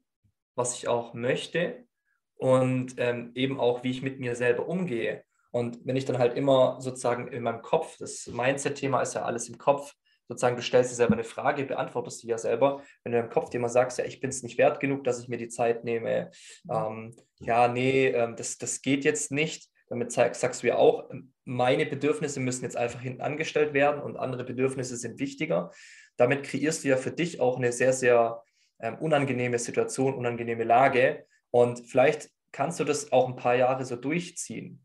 was 0.54 0.78
ich 0.78 0.88
auch 0.88 1.16
möchte 1.16 1.88
und 2.36 2.94
ähm, 2.98 3.32
eben 3.34 3.60
auch, 3.60 3.84
wie 3.84 3.90
ich 3.90 4.04
mit 4.04 4.20
mir 4.20 4.36
selber 4.36 4.68
umgehe. 4.68 5.24
Und 5.50 5.80
wenn 5.86 5.96
ich 5.96 6.06
dann 6.06 6.20
halt 6.20 6.38
immer 6.38 6.80
sozusagen 6.82 7.30
in 7.30 7.42
meinem 7.42 7.64
Kopf, 7.64 7.98
das 7.98 8.28
Mindset-Thema 8.28 9.02
ist 9.02 9.16
ja 9.16 9.24
alles 9.24 9.50
im 9.50 9.58
Kopf, 9.58 9.96
sozusagen, 10.28 10.56
du 10.56 10.62
stellst 10.62 10.92
dir 10.92 10.96
selber 10.96 11.14
eine 11.14 11.24
Frage, 11.24 11.66
beantwortest 11.66 12.20
sie 12.20 12.28
ja 12.28 12.38
selber. 12.38 12.82
Wenn 13.04 13.12
du 13.12 13.20
im 13.20 13.30
Kopf 13.30 13.50
dir 13.50 13.58
immer 13.58 13.70
sagst, 13.70 13.98
ja, 13.98 14.06
ich 14.06 14.20
bin 14.20 14.30
es 14.30 14.44
nicht 14.44 14.58
wert 14.58 14.80
genug, 14.80 15.04
dass 15.04 15.22
ich 15.22 15.28
mir 15.28 15.38
die 15.38 15.50
Zeit 15.50 15.84
nehme, 15.84 16.32
mhm. 16.64 16.72
ähm, 16.72 17.16
ja, 17.40 17.68
nee, 17.68 18.08
ähm, 18.08 18.36
das, 18.36 18.58
das 18.58 18.82
geht 18.82 19.04
jetzt 19.06 19.32
nicht. 19.32 19.70
Damit 19.88 20.12
sagst 20.12 20.64
du 20.64 20.68
ja 20.68 20.78
auch, 20.78 21.10
meine 21.44 21.86
Bedürfnisse 21.86 22.40
müssen 22.40 22.64
jetzt 22.64 22.76
einfach 22.76 23.02
hinten 23.02 23.22
angestellt 23.22 23.74
werden 23.74 24.02
und 24.02 24.18
andere 24.18 24.44
Bedürfnisse 24.44 24.98
sind 24.98 25.20
wichtiger. 25.20 25.72
Damit 26.18 26.44
kreierst 26.44 26.84
du 26.84 26.88
ja 26.88 26.98
für 26.98 27.12
dich 27.12 27.40
auch 27.40 27.58
eine 27.58 27.72
sehr, 27.72 27.94
sehr 27.94 28.42
ähm, 28.80 28.98
unangenehme 28.98 29.60
Situation, 29.60 30.16
unangenehme 30.16 30.64
Lage. 30.64 31.26
Und 31.52 31.88
vielleicht 31.88 32.32
kannst 32.52 32.80
du 32.80 32.84
das 32.84 33.12
auch 33.12 33.28
ein 33.28 33.36
paar 33.36 33.56
Jahre 33.56 33.86
so 33.86 33.96
durchziehen 33.96 34.82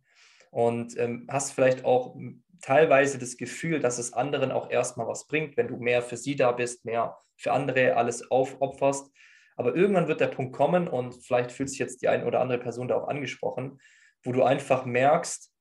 und 0.51 0.99
ähm, 0.99 1.27
hast 1.31 1.53
vielleicht 1.53 1.85
auch 1.85 2.17
teilweise 2.61 3.19
das 3.19 3.37
Gefühl, 3.37 3.81
dass 3.81 3.99
es 3.99 4.13
anderen 4.13 4.53
auch 4.53 4.71
erstmal 4.71 5.07
was 5.07 5.27
bringt, 5.27 5.57
wenn 5.57 5.69
du 5.69 5.77
mehr 5.77 6.03
für 6.03 6.17
sie 6.17 6.37
da 6.37 6.53
bist, 6.53 6.85
mehr 6.85 7.17
für 7.37 7.53
andere 7.53 7.97
alles 7.97 8.31
aufopferst. 8.31 9.11
Aber 9.57 9.75
irgendwann 9.75 10.09
wird 10.09 10.21
der 10.21 10.29
Punkt 10.29 10.55
kommen 10.55 10.89
und 10.89 11.15
vielleicht 11.25 11.53
fühlt 11.53 11.69
sich 11.69 11.79
jetzt 11.79 12.03
die 12.03 12.09
eine 12.09 12.25
oder 12.25 12.41
andere 12.41 12.59
Person 12.59 12.89
da 12.89 12.97
auch 12.97 13.09
angesprochen, 13.09 13.81
wo 14.23 14.33
du 14.33 14.43
einfach 14.43 14.85
merkst, 14.85 15.53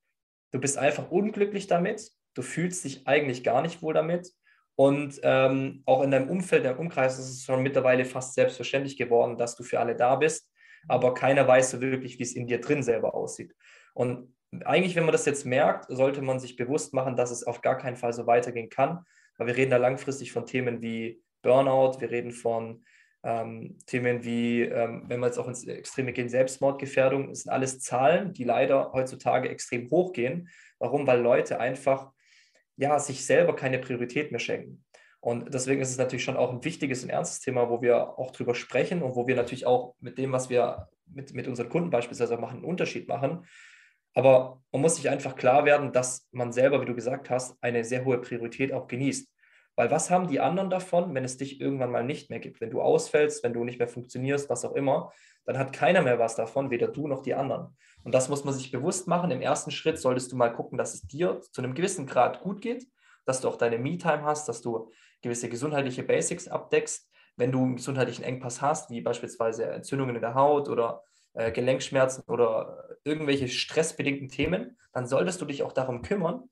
du 0.51 0.59
bist 0.59 0.77
einfach 0.77 1.11
unglücklich 1.11 1.67
damit, 1.67 2.11
du 2.33 2.41
fühlst 2.41 2.83
dich 2.83 3.07
eigentlich 3.07 3.43
gar 3.43 3.61
nicht 3.61 3.81
wohl 3.81 3.93
damit. 3.93 4.31
Und 4.75 5.19
ähm, 5.23 5.83
auch 5.85 6.01
in 6.03 6.11
deinem 6.11 6.29
Umfeld, 6.29 6.63
in 6.63 6.69
deinem 6.69 6.79
Umkreis 6.79 7.19
ist 7.19 7.29
es 7.29 7.43
schon 7.43 7.61
mittlerweile 7.61 8.05
fast 8.05 8.33
selbstverständlich 8.33 8.97
geworden, 8.97 9.37
dass 9.37 9.57
du 9.57 9.63
für 9.63 9.79
alle 9.79 9.95
da 9.95 10.15
bist, 10.15 10.49
aber 10.87 11.13
keiner 11.13 11.45
weiß 11.45 11.71
so 11.71 11.81
wirklich, 11.81 12.17
wie 12.17 12.23
es 12.23 12.33
in 12.33 12.47
dir 12.47 12.61
drin 12.61 12.81
selber 12.83 13.13
aussieht. 13.13 13.53
Und 13.93 14.33
eigentlich, 14.65 14.95
wenn 14.95 15.05
man 15.05 15.11
das 15.11 15.25
jetzt 15.25 15.45
merkt, 15.45 15.85
sollte 15.89 16.21
man 16.21 16.39
sich 16.39 16.55
bewusst 16.55 16.93
machen, 16.93 17.15
dass 17.15 17.31
es 17.31 17.45
auf 17.45 17.61
gar 17.61 17.77
keinen 17.77 17.95
Fall 17.95 18.13
so 18.13 18.25
weitergehen 18.27 18.69
kann, 18.69 19.05
weil 19.37 19.47
wir 19.47 19.57
reden 19.57 19.71
da 19.71 19.77
langfristig 19.77 20.31
von 20.31 20.45
Themen 20.45 20.81
wie 20.81 21.21
Burnout, 21.41 22.01
wir 22.01 22.09
reden 22.11 22.31
von 22.31 22.83
ähm, 23.23 23.77
Themen 23.85 24.23
wie, 24.23 24.61
ähm, 24.61 25.03
wenn 25.07 25.19
wir 25.19 25.27
jetzt 25.27 25.37
auch 25.37 25.47
ins 25.47 25.65
Extreme 25.65 26.13
gehen, 26.13 26.29
Selbstmordgefährdung, 26.29 27.29
das 27.29 27.41
sind 27.41 27.51
alles 27.51 27.79
Zahlen, 27.79 28.33
die 28.33 28.43
leider 28.43 28.91
heutzutage 28.93 29.49
extrem 29.49 29.89
hoch 29.89 30.13
gehen. 30.13 30.49
Warum? 30.79 31.05
Weil 31.05 31.21
Leute 31.21 31.59
einfach 31.59 32.11
ja, 32.77 32.97
sich 32.97 33.25
selber 33.25 33.55
keine 33.55 33.79
Priorität 33.79 34.31
mehr 34.31 34.39
schenken. 34.39 34.85
Und 35.21 35.53
deswegen 35.53 35.81
ist 35.81 35.89
es 35.89 35.97
natürlich 35.97 36.23
schon 36.23 36.37
auch 36.37 36.53
ein 36.53 36.63
wichtiges 36.63 37.03
und 37.03 37.09
ernstes 37.09 37.41
Thema, 37.41 37.69
wo 37.69 37.81
wir 37.81 38.17
auch 38.17 38.31
drüber 38.31 38.55
sprechen 38.55 39.03
und 39.03 39.15
wo 39.15 39.27
wir 39.27 39.35
natürlich 39.35 39.65
auch 39.65 39.95
mit 39.99 40.17
dem, 40.17 40.31
was 40.31 40.49
wir 40.49 40.87
mit, 41.07 41.33
mit 41.33 41.47
unseren 41.47 41.67
Kunden 41.67 41.89
beispielsweise 41.89 42.37
machen, 42.37 42.57
einen 42.57 42.65
Unterschied 42.65 43.09
machen. 43.09 43.45
Aber 44.19 44.61
man 44.73 44.81
muss 44.81 44.97
sich 44.97 45.09
einfach 45.09 45.37
klar 45.37 45.63
werden, 45.63 45.93
dass 45.93 46.27
man 46.33 46.51
selber, 46.51 46.81
wie 46.81 46.85
du 46.85 46.93
gesagt 46.93 47.29
hast, 47.29 47.55
eine 47.63 47.85
sehr 47.85 48.03
hohe 48.03 48.17
Priorität 48.17 48.73
auch 48.73 48.87
genießt. 48.87 49.33
Weil 49.77 49.91
was 49.91 50.11
haben 50.11 50.27
die 50.27 50.41
anderen 50.41 50.69
davon, 50.69 51.15
wenn 51.15 51.23
es 51.23 51.37
dich 51.37 51.61
irgendwann 51.61 51.89
mal 51.89 52.03
nicht 52.03 52.29
mehr 52.29 52.39
gibt? 52.39 52.59
Wenn 52.59 52.69
du 52.69 52.81
ausfällst, 52.81 53.45
wenn 53.45 53.53
du 53.53 53.63
nicht 53.63 53.79
mehr 53.79 53.87
funktionierst, 53.87 54.49
was 54.49 54.65
auch 54.65 54.73
immer, 54.73 55.13
dann 55.45 55.57
hat 55.57 55.71
keiner 55.71 56.01
mehr 56.01 56.19
was 56.19 56.35
davon, 56.35 56.69
weder 56.69 56.89
du 56.89 57.07
noch 57.07 57.21
die 57.21 57.33
anderen. 57.33 57.77
Und 58.03 58.13
das 58.13 58.27
muss 58.27 58.43
man 58.43 58.53
sich 58.53 58.71
bewusst 58.71 59.07
machen. 59.07 59.31
Im 59.31 59.41
ersten 59.41 59.71
Schritt 59.71 59.97
solltest 59.97 60.33
du 60.33 60.35
mal 60.35 60.49
gucken, 60.49 60.77
dass 60.77 60.95
es 60.95 61.03
dir 61.03 61.39
zu 61.39 61.61
einem 61.61 61.73
gewissen 61.73 62.05
Grad 62.05 62.41
gut 62.41 62.59
geht, 62.59 62.87
dass 63.25 63.39
du 63.39 63.47
auch 63.47 63.55
deine 63.55 63.77
Me-Time 63.77 64.23
hast, 64.23 64.49
dass 64.49 64.61
du 64.61 64.91
gewisse 65.21 65.47
gesundheitliche 65.47 66.03
Basics 66.03 66.49
abdeckst. 66.49 67.09
Wenn 67.37 67.53
du 67.53 67.63
einen 67.63 67.77
gesundheitlichen 67.77 68.25
Engpass 68.25 68.61
hast, 68.61 68.89
wie 68.89 68.99
beispielsweise 68.99 69.63
Entzündungen 69.63 70.15
in 70.15 70.21
der 70.21 70.35
Haut 70.35 70.67
oder 70.67 71.03
äh, 71.39 71.51
Gelenkschmerzen 71.53 72.23
oder 72.27 72.97
irgendwelche 73.05 73.47
stressbedingten 73.47 74.27
Themen, 74.27 74.77
dann 74.91 75.07
solltest 75.07 75.39
du 75.39 75.45
dich 75.45 75.63
auch 75.63 75.71
darum 75.71 76.01
kümmern, 76.01 76.49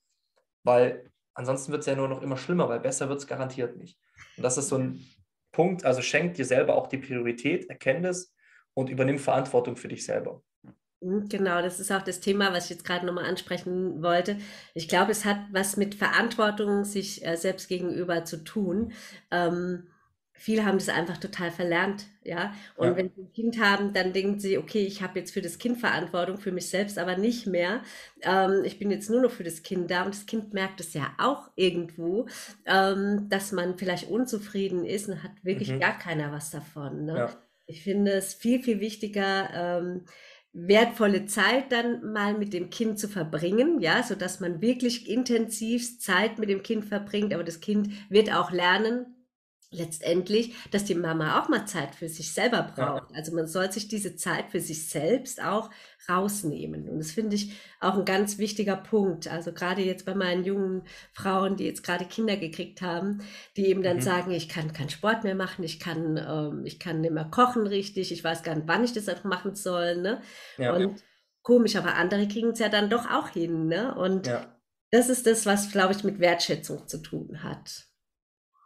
weil 0.63 1.12
ansonsten 1.34 1.74
wird 1.74 1.82
es 1.82 1.88
ja 1.88 1.96
nur 1.96 2.08
noch 2.08 2.22
immer 2.22 2.38
schlimmer, 2.38 2.70
weil 2.70 2.79
besser 2.79 3.10
wird 3.10 3.20
es 3.20 3.27
garantiert 3.27 3.75
nicht. 3.75 4.00
Und 4.38 4.44
das 4.44 4.58
ist 4.58 4.70
so 4.70 4.77
ein 4.77 5.06
Punkt, 5.51 5.84
also 5.84 6.01
schenk 6.01 6.36
dir 6.36 6.46
selber 6.46 6.75
auch 6.75 6.88
die 6.88 7.00
Priorität, 7.00 7.70
erkenn 7.70 8.01
das 8.01 8.34
und 8.74 8.89
übernimm 8.89 9.20
Verantwortung 9.20 9.75
für 9.75 9.89
dich 9.89 10.06
selber. 10.06 10.41
Hm, 11.01 11.27
genau, 11.27 11.62
das 11.62 11.82
ist 11.82 11.91
auch 11.91 12.01
das 12.01 12.22
Thema, 12.22 12.53
was 12.53 12.65
ich 12.65 12.70
jetzt 12.70 12.86
gerade 12.86 13.06
nochmal 13.06 13.25
ansprechen 13.25 14.01
wollte. 14.01 14.38
Ich 14.74 14.88
glaube, 14.88 15.12
es 15.12 15.25
hat 15.25 15.39
was 15.51 15.75
mit 15.75 15.96
Verantwortung 15.96 16.86
sich 16.86 17.25
äh, 17.25 17.36
selbst 17.36 17.67
gegenüber 17.67 18.24
zu 18.24 18.44
tun. 18.44 18.94
Ähm, 19.32 19.89
viele 20.38 20.65
haben 20.65 20.77
das 20.77 20.89
einfach 20.89 21.17
total 21.17 21.51
verlernt, 21.51 22.06
ja. 22.24 22.53
Und 22.75 22.88
ja. 22.88 22.96
wenn 22.96 23.12
sie 23.13 23.22
ein 23.22 23.34
Kind 23.34 23.60
haben, 23.60 23.94
dann 23.94 24.13
denken 24.13 24.39
sie, 24.39 24.58
okay, 24.58 24.86
ich 24.86 25.01
habe 25.01 25.20
jetzt 25.20 25.32
für 25.32 25.41
das 25.41 25.58
Kind 25.58 25.79
Verantwortung, 25.79 26.38
für 26.38 26.51
mich 26.51 26.70
selbst 26.70 26.98
aber 26.98 27.17
nicht 27.17 27.48
mehr. 27.48 27.82
Ähm, 28.22 28.62
ich 28.63 28.79
bin 28.79 28.91
jetzt 28.91 29.10
nur 29.10 29.22
noch 29.22 29.32
für 29.32 29.44
das 29.44 29.63
Kind 29.63 29.89
da 29.91 30.03
und 30.03 30.13
das 30.13 30.25
Kind 30.25 30.53
merkt 30.53 30.79
es 30.79 30.94
ja 30.94 31.12
auch 31.17 31.50
irgendwo, 31.56 32.27
ähm, 32.65 33.27
dass 33.29 33.51
man 33.51 33.77
vielleicht 33.77 34.10
unzufrieden 34.10 34.86
ist 34.86 35.10
und 35.10 35.24
hat 35.24 35.32
wirklich 35.44 35.72
mhm. 35.72 35.79
gar 35.79 35.98
keiner 35.98 36.32
was 36.32 36.51
davon. 36.51 37.06
Ne? 37.06 37.17
Ja. 37.17 37.29
Ich 37.65 37.84
finde 37.84 38.13
es 38.13 38.34
viel, 38.34 38.62
viel 38.62 38.79
wichtiger, 38.79 39.50
ähm, 39.53 40.06
wertvolle 40.53 41.25
Zeit 41.25 41.72
dann 41.72 42.13
mal 42.13 42.36
mit 42.36 42.53
dem 42.53 42.70
Kind 42.70 42.98
zu 42.98 43.08
verbringen, 43.08 43.79
ja, 43.79 44.01
so 44.01 44.15
dass 44.15 44.39
man 44.39 44.62
wirklich 44.62 45.08
intensiv 45.08 46.00
Zeit 46.00 46.39
mit 46.39 46.50
dem 46.50 46.63
Kind 46.63 46.86
verbringt, 46.86 47.34
aber 47.34 47.44
das 47.44 47.60
Kind 47.60 47.89
wird 48.10 48.34
auch 48.34 48.51
lernen, 48.51 49.16
letztendlich, 49.69 50.55
dass 50.71 50.86
die 50.86 50.95
Mama 50.95 51.41
auch 51.41 51.50
mal 51.50 51.65
Zeit 51.65 51.93
für 51.93 52.07
sich 52.07 52.31
selber 52.31 52.71
braucht. 52.74 53.12
Ja. 53.12 53.17
Also 53.17 53.36
man 53.36 53.47
soll 53.47 53.69
sich 53.71 53.89
diese 53.89 54.15
Zeit 54.15 54.50
für 54.50 54.62
sich 54.62 54.88
selbst 54.88 55.43
auch 55.43 55.69
rausnehmen. 56.07 56.88
Und 56.88 57.00
das 57.00 57.12
finde 57.12 57.36
ich 57.36 57.53
auch 57.81 57.95
ein 57.95 58.05
ganz 58.05 58.38
wichtiger 58.38 58.77
Punkt. 58.77 59.27
Also 59.27 59.51
gerade 59.51 59.81
jetzt 59.81 60.05
bei 60.05 60.15
meinen 60.15 60.45
jungen 60.45 60.83
Frauen, 61.12 61.57
die 61.57 61.65
jetzt 61.65 61.83
gerade 61.83 62.05
Kinder 62.05 62.38
gekriegt 62.38 62.81
haben, 62.81 63.21
die 63.57 63.65
eben 63.65 63.83
dann 63.83 63.97
mhm. 63.97 64.01
sagen, 64.01 64.31
ich 64.31 64.47
kann 64.47 64.71
keinen 64.71 64.89
Sport 64.89 65.25
mehr 65.25 65.36
machen, 65.36 65.65
ich 65.65 65.81
kann, 65.81 66.17
ähm, 66.17 66.65
ich 66.65 66.79
kann 66.79 67.01
nicht 67.01 67.13
mehr 67.13 67.25
kochen 67.25 67.67
richtig, 67.67 68.13
ich 68.13 68.24
weiß 68.24 68.43
gar 68.43 68.55
nicht, 68.55 68.67
wann 68.67 68.86
ich 68.86 68.93
das 68.93 69.09
einfach 69.09 69.25
machen 69.25 69.53
soll. 69.55 69.97
Ne? 69.97 70.21
Ja, 70.57 70.74
Und 70.75 70.81
ja. 70.81 70.95
komisch, 71.41 71.75
aber 71.75 71.95
andere 71.95 72.27
kriegen 72.29 72.51
es 72.51 72.59
ja 72.59 72.69
dann 72.69 72.89
doch 72.89 73.09
auch 73.12 73.29
hin. 73.29 73.67
Ne? 73.67 73.93
Und 73.95 74.31
das 74.91 75.09
ist 75.09 75.27
das, 75.27 75.45
was, 75.45 75.74
glaube 75.74 75.93
ich, 75.93 76.05
mit 76.05 76.19
Wertschätzung 76.19 76.88
zu 76.88 77.00
tun 77.00 77.43
hat. 77.43 77.88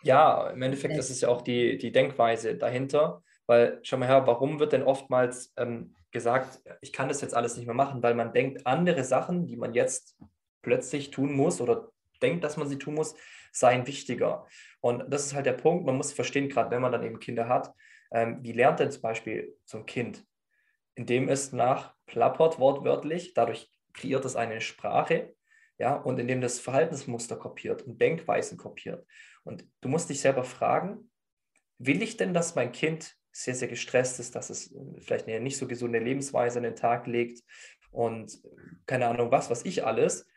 Ja, 0.03 0.50
im 0.50 0.62
Endeffekt 0.62 0.98
ist 0.98 1.10
es 1.10 1.22
ja 1.22 1.29
auch 1.29 1.41
die, 1.41 1.77
die 1.77 1.91
Denkweise 1.91 2.55
dahinter, 2.55 3.24
weil 3.46 3.79
schau 3.84 3.98
mal 3.98 4.08
her, 4.08 4.25
warum 4.25 4.60
wird 4.60 4.74
denn 4.74 4.84
oftmals 4.84 5.53
ähm, 5.58 5.96
gesagt, 6.12 6.62
ich 6.81 6.91
kann 6.91 7.08
das 7.08 7.22
jetzt 7.22 7.36
alles 7.36 7.55
nicht 7.58 7.65
mehr 7.65 7.75
machen, 7.75 8.01
weil 8.01 8.15
man 8.15 8.34
denkt, 8.34 8.65
andere 8.65 9.03
Sachen, 9.03 9.46
die 9.46 9.58
man 9.58 9.74
jetzt 9.74 10.17
plötzlich 10.62 11.12
tun 11.12 11.34
muss 11.34 11.62
oder 11.62 11.91
denkt, 12.22 12.43
dass 12.43 12.58
man 12.58 12.67
sie 12.67 12.77
tun 12.77 12.96
muss, 12.96 13.15
seien 13.51 13.88
wichtiger. 13.88 14.46
Und 14.79 15.05
das 15.12 15.25
ist 15.25 15.34
halt 15.34 15.46
der 15.46 15.53
Punkt, 15.53 15.86
man 15.86 15.98
muss 15.98 16.13
verstehen, 16.13 16.50
gerade 16.50 16.72
wenn 16.72 16.81
man 16.81 16.91
dann 16.91 17.03
eben 17.03 17.20
Kinder 17.20 17.48
hat, 17.48 17.74
ähm, 18.12 18.39
wie 18.41 18.53
lernt 18.53 18.79
denn 18.79 18.91
zum 18.91 19.01
Beispiel 19.01 19.55
so 19.65 19.77
ein 19.77 19.86
Kind? 19.86 20.25
Indem 20.96 21.29
es 21.29 21.53
nach 21.53 21.96
plappert 22.05 22.60
wortwörtlich, 22.60 23.34
dadurch 23.34 23.70
kreiert 23.93 24.25
es 24.25 24.36
eine 24.36 24.62
Sprache, 24.62 25.34
ja, 25.82 25.96
und 25.96 26.20
indem 26.20 26.42
das 26.42 26.60
Verhaltensmuster 26.60 27.36
kopiert 27.36 27.82
und 27.82 28.00
Denkweisen 28.00 28.56
kopiert. 28.56 29.04
Und 29.44 29.66
du 29.82 29.90
musst 29.90 30.12
dich 30.12 30.22
selber 30.22 30.44
fragen, 30.44 31.10
will 31.80 32.04
ich 32.04 32.18
denn, 32.18 32.36
dass 32.36 32.54
mein 32.54 32.72
Kind 32.72 33.16
sehr, 33.32 33.56
sehr 33.56 33.68
gestresst 33.68 34.20
ist, 34.20 34.36
dass 34.36 34.52
es 34.52 34.76
vielleicht 35.00 35.28
eine 35.28 35.40
nicht 35.40 35.58
so 35.58 35.68
gesunde 35.68 35.98
Lebensweise 35.98 36.60
an 36.60 36.64
den 36.64 36.76
Tag 36.76 37.08
legt 37.08 37.42
und 37.90 38.40
keine 38.86 39.08
Ahnung 39.08 39.32
was, 39.32 39.50
was 39.50 39.66
ich 39.66 39.84
alles. 39.84 40.28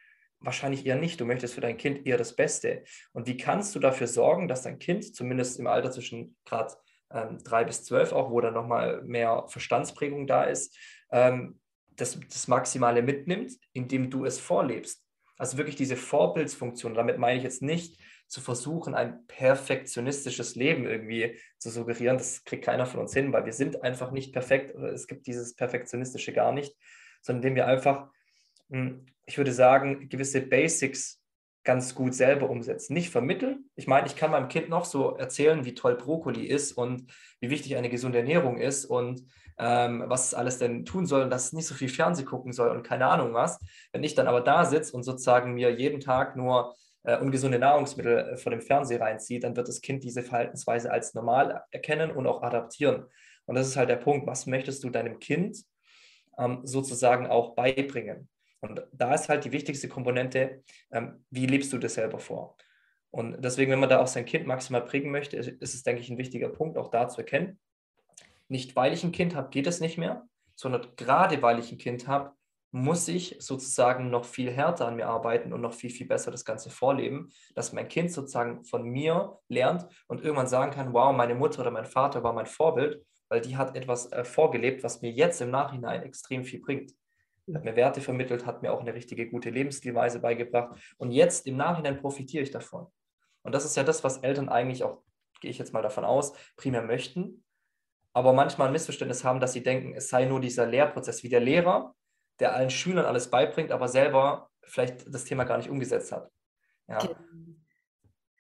Wahrscheinlich 0.41 0.87
eher 0.87 0.97
nicht. 0.97 1.21
Du 1.21 1.27
möchtest 1.27 1.55
für 1.55 1.61
dein 1.61 1.77
Kind 1.77 2.07
eher 2.07 2.17
das 2.17 2.35
Beste. 2.35 2.85
Und 3.13 3.27
wie 3.27 3.37
kannst 3.37 3.75
du 3.75 3.81
dafür 3.81 4.07
sorgen, 4.07 4.49
dass 4.49 4.63
dein 4.63 4.79
Kind 4.79 5.15
zumindest 5.15 5.59
im 5.59 5.67
Alter 5.67 5.91
zwischen 5.91 6.37
gerade 6.47 6.75
ähm, 7.11 7.39
drei 7.45 7.65
bis 7.65 7.85
zwölf 7.85 8.13
auch, 8.13 8.31
wo 8.31 8.41
dann 8.41 8.55
nochmal 8.55 9.03
mehr 9.03 9.45
Verstandsprägung 9.49 10.27
da 10.27 10.45
ist, 10.45 10.75
ähm, 11.11 11.61
das, 11.97 12.19
das 12.19 12.49
Maximale 12.49 13.03
mitnimmt, 13.03 13.53
indem 13.75 14.09
du 14.09 14.25
es 14.25 14.41
vorlebst. 14.41 15.05
Also 15.37 15.59
wirklich 15.59 15.77
diese 15.77 15.97
Vorbildsfunktion. 15.97 16.95
Damit 16.95 17.19
meine 17.19 17.39
ich 17.39 17.45
jetzt 17.45 17.63
nicht 17.63 17.99
zu 18.27 18.41
versuchen, 18.41 18.95
ein 18.95 19.27
perfektionistisches 19.27 20.55
Leben 20.55 20.87
irgendwie 20.87 21.39
zu 21.59 21.71
suggerieren. 21.71 22.19
Das 22.19 22.45
kriegt 22.45 22.65
keiner 22.65 22.87
von 22.87 23.01
uns 23.01 23.13
hin, 23.13 23.33
weil 23.33 23.45
wir 23.45 23.53
sind 23.53 23.83
einfach 23.83 24.11
nicht 24.11 24.33
perfekt. 24.33 24.75
Es 24.75 25.07
gibt 25.07 25.27
dieses 25.27 25.55
Perfektionistische 25.55 26.33
gar 26.33 26.53
nicht, 26.53 26.75
sondern 27.21 27.43
indem 27.43 27.57
wir 27.57 27.67
einfach, 27.67 28.11
hm, 28.71 29.07
ich 29.27 29.39
würde 29.39 29.53
sagen, 29.53 30.09
gewisse 30.09 30.41
Basics 30.41 31.21
ganz 31.65 31.95
gut 31.95 32.15
selber 32.15 32.51
umsetzen. 32.51 32.95
Nicht 32.95 33.11
vermitteln. 33.11 33.65
Ich 33.75 33.87
meine, 33.87 34.07
ich 34.07 34.17
kann 34.17 34.31
meinem 34.31 34.49
Kind 34.49 34.69
noch 34.69 34.85
so 34.85 35.17
erzählen, 35.17 35.65
wie 35.65 35.75
toll 35.75 35.97
Brokkoli 35.97 36.47
ist 36.47 36.73
und 36.73 37.11
wie 37.41 37.51
wichtig 37.51 37.77
eine 37.77 37.89
gesunde 37.89 38.19
Ernährung 38.19 38.59
ist 38.59 38.85
und 38.85 39.23
ähm, 39.59 40.05
was 40.07 40.27
es 40.27 40.35
alles 40.35 40.59
denn 40.59 40.85
tun 40.85 41.07
soll 41.07 41.23
und 41.23 41.31
dass 41.31 41.47
es 41.47 41.53
nicht 41.53 41.67
so 41.67 41.75
viel 41.75 41.89
Fernsehen 41.89 42.27
gucken 42.27 42.53
soll 42.53 42.71
und 42.71 42.83
keine 42.83 43.07
Ahnung 43.07 43.33
was. 43.33 43.59
Wenn 43.93 44.05
ich 44.05 44.15
dann 44.15 44.29
aber 44.29 44.41
da 44.41 44.65
sitze 44.65 44.95
und 44.95 45.05
sozusagen 45.05 45.55
mir 45.55 45.71
jeden 45.71 46.01
Tag 46.01 46.37
nur 46.37 46.75
äh, 47.05 47.19
ungesunde 47.19 47.59
Nahrungsmittel 47.59 48.19
äh, 48.19 48.37
vor 48.37 48.51
dem 48.51 48.61
Fernseher 48.61 49.01
reinziehe, 49.01 49.41
dann 49.41 49.57
wird 49.57 49.69
das 49.69 49.81
Kind 49.81 50.05
diese 50.05 50.23
Verhaltensweise 50.23 50.91
als 50.91 51.15
normal 51.15 51.63
erkennen 51.71 52.11
und 52.11 52.27
auch 52.27 52.43
adaptieren. 52.43 53.05
Und 53.47 53.55
das 53.55 53.67
ist 53.67 53.77
halt 53.77 53.91
der 53.91 53.97
Punkt, 53.97 54.27
was 54.27 54.47
möchtest 54.47 54.83
du 54.85 54.91
deinem 54.91 55.19
Kind 55.19 55.59
ähm, 56.39 56.61
sozusagen 56.65 57.27
auch 57.27 57.55
beibringen? 57.55 58.29
Und 58.65 58.83
da 58.93 59.13
ist 59.13 59.29
halt 59.29 59.45
die 59.45 59.53
wichtigste 59.53 59.89
Komponente, 59.89 60.65
ähm, 60.91 61.25
wie 61.31 61.45
lebst 61.45 61.71
du 61.73 61.79
das 61.79 61.95
selber 61.95 62.19
vor? 62.19 62.57
Und 63.11 63.45
deswegen, 63.45 63.71
wenn 63.71 63.79
man 63.79 63.91
da 63.91 64.01
auch 64.01 64.07
sein 64.07 64.25
Kind 64.25 64.47
maximal 64.47 64.83
prägen 64.83 65.11
möchte, 65.11 65.37
ist 65.37 65.75
es, 65.75 65.83
denke 65.83 66.01
ich, 66.01 66.09
ein 66.09 66.17
wichtiger 66.17 66.49
Punkt, 66.49 66.79
auch 66.79 66.89
da 66.89 67.07
zu 67.07 67.19
erkennen. 67.19 67.61
Nicht 68.49 68.75
weil 68.75 68.95
ich 68.95 69.05
ein 69.05 69.13
Kind 69.13 69.35
habe, 69.35 69.51
geht 69.51 69.67
es 69.67 69.81
nicht 69.81 69.99
mehr, 69.99 70.27
sondern 70.55 70.87
gerade 70.97 71.43
weil 71.43 71.59
ich 71.59 71.71
ein 71.73 71.79
Kind 71.79 72.09
habe, 72.09 72.33
muss 72.71 73.07
ich 73.07 73.37
sozusagen 73.39 74.09
noch 74.09 74.25
viel 74.25 74.51
härter 74.51 74.89
an 74.89 74.97
mir 74.97 75.09
arbeiten 75.09 75.53
und 75.53 75.61
noch 75.61 75.75
viel, 75.75 75.91
viel 75.91 76.09
besser 76.09 76.31
das 76.31 76.45
Ganze 76.45 76.71
vorleben, 76.71 77.29
dass 77.55 77.75
mein 77.75 77.87
Kind 77.87 78.13
sozusagen 78.13 78.65
von 78.65 78.83
mir 78.83 79.39
lernt 79.49 79.87
und 80.09 80.23
irgendwann 80.23 80.49
sagen 80.49 80.73
kann, 80.73 80.95
wow, 80.95 81.15
meine 81.15 81.35
Mutter 81.35 81.61
oder 81.61 81.71
mein 81.71 81.85
Vater 81.85 82.25
war 82.25 82.33
mein 82.33 82.47
Vorbild, 82.47 83.05
weil 83.29 83.43
die 83.43 83.59
hat 83.59 83.77
etwas 83.77 84.11
äh, 84.11 84.25
vorgelebt, 84.25 84.83
was 84.83 85.03
mir 85.03 85.11
jetzt 85.11 85.41
im 85.43 85.51
Nachhinein 85.51 86.03
extrem 86.03 86.45
viel 86.45 86.61
bringt 86.61 86.95
hat 87.53 87.65
mir 87.65 87.77
Werte 87.77 88.01
vermittelt, 88.01 88.47
hat 88.47 88.63
mir 88.63 88.73
auch 88.73 88.81
eine 88.81 88.95
richtige 88.95 89.29
gute 89.29 89.51
Lebensstilweise 89.51 90.21
beigebracht. 90.21 90.79
Und 90.97 91.11
jetzt 91.11 91.47
im 91.47 91.57
Nachhinein 91.57 91.99
profitiere 91.99 92.43
ich 92.43 92.51
davon. 92.51 92.87
Und 93.43 93.55
das 93.55 93.65
ist 93.65 93.77
ja 93.77 93.83
das, 93.83 94.05
was 94.05 94.19
Eltern 94.19 94.49
eigentlich 94.49 94.83
auch, 94.85 95.03
gehe 95.41 95.51
ich 95.51 95.59
jetzt 95.59 95.73
mal 95.73 95.83
davon 95.83 96.05
aus, 96.05 96.33
primär 96.57 96.83
möchten. 96.83 97.45
Aber 98.15 98.33
manchmal 98.33 98.69
ein 98.69 98.73
Missverständnis 98.73 99.25
haben, 99.25 99.41
dass 99.41 99.53
sie 99.53 99.63
denken, 99.63 99.95
es 99.95 100.09
sei 100.09 100.25
nur 100.25 100.41
dieser 100.41 100.67
Lehrprozess 100.67 101.23
wie 101.23 101.29
der 101.29 101.41
Lehrer, 101.41 101.95
der 102.41 102.55
allen 102.55 102.71
Schülern 102.71 103.05
alles 103.05 103.29
beibringt, 103.31 103.73
aber 103.73 103.89
selber 103.89 104.51
vielleicht 104.63 105.13
das 105.13 105.25
Thema 105.25 105.45
gar 105.45 105.59
nicht 105.59 105.69
umgesetzt 105.69 106.13
hat. 106.13 106.31
Ja. 106.89 107.01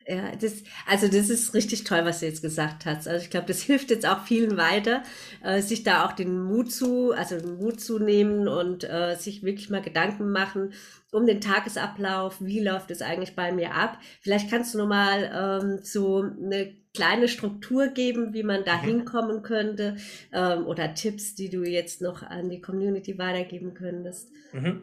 Ja, 0.06 0.36
das, 0.36 0.62
also 0.86 1.08
das 1.08 1.30
ist 1.30 1.54
richtig 1.54 1.84
toll, 1.84 2.04
was 2.04 2.20
du 2.20 2.26
jetzt 2.26 2.42
gesagt 2.42 2.84
hast. 2.84 3.08
Also 3.08 3.24
ich 3.24 3.30
glaube, 3.30 3.46
das 3.46 3.62
hilft 3.62 3.90
jetzt 3.90 4.06
auch 4.06 4.24
vielen 4.24 4.58
weiter, 4.58 5.02
äh, 5.42 5.62
sich 5.62 5.82
da 5.82 6.04
auch 6.04 6.12
den 6.12 6.42
Mut 6.42 6.70
zu, 6.70 7.12
also 7.12 7.38
den 7.38 7.56
Mut 7.56 7.80
zu 7.80 7.98
nehmen 7.98 8.46
und 8.46 8.84
äh, 8.84 9.16
sich 9.16 9.42
wirklich 9.42 9.70
mal 9.70 9.80
Gedanken 9.80 10.30
machen 10.30 10.74
um 11.10 11.26
den 11.26 11.40
Tagesablauf. 11.40 12.36
Wie 12.40 12.60
läuft 12.60 12.90
es 12.90 13.00
eigentlich 13.00 13.34
bei 13.36 13.52
mir 13.52 13.74
ab? 13.74 13.98
Vielleicht 14.20 14.50
kannst 14.50 14.74
du 14.74 14.78
nochmal 14.78 15.30
ähm, 15.32 15.78
so 15.82 16.22
eine 16.22 16.74
kleine 16.92 17.28
Struktur 17.28 17.88
geben, 17.88 18.34
wie 18.34 18.42
man 18.42 18.64
da 18.64 18.76
mhm. 18.76 18.82
hinkommen 18.82 19.42
könnte 19.42 19.96
ähm, 20.32 20.66
oder 20.66 20.94
Tipps, 20.94 21.34
die 21.34 21.50
du 21.50 21.62
jetzt 21.62 22.02
noch 22.02 22.22
an 22.22 22.50
die 22.50 22.60
Community 22.60 23.18
weitergeben 23.18 23.74
könntest. 23.74 24.30
Mhm. 24.52 24.82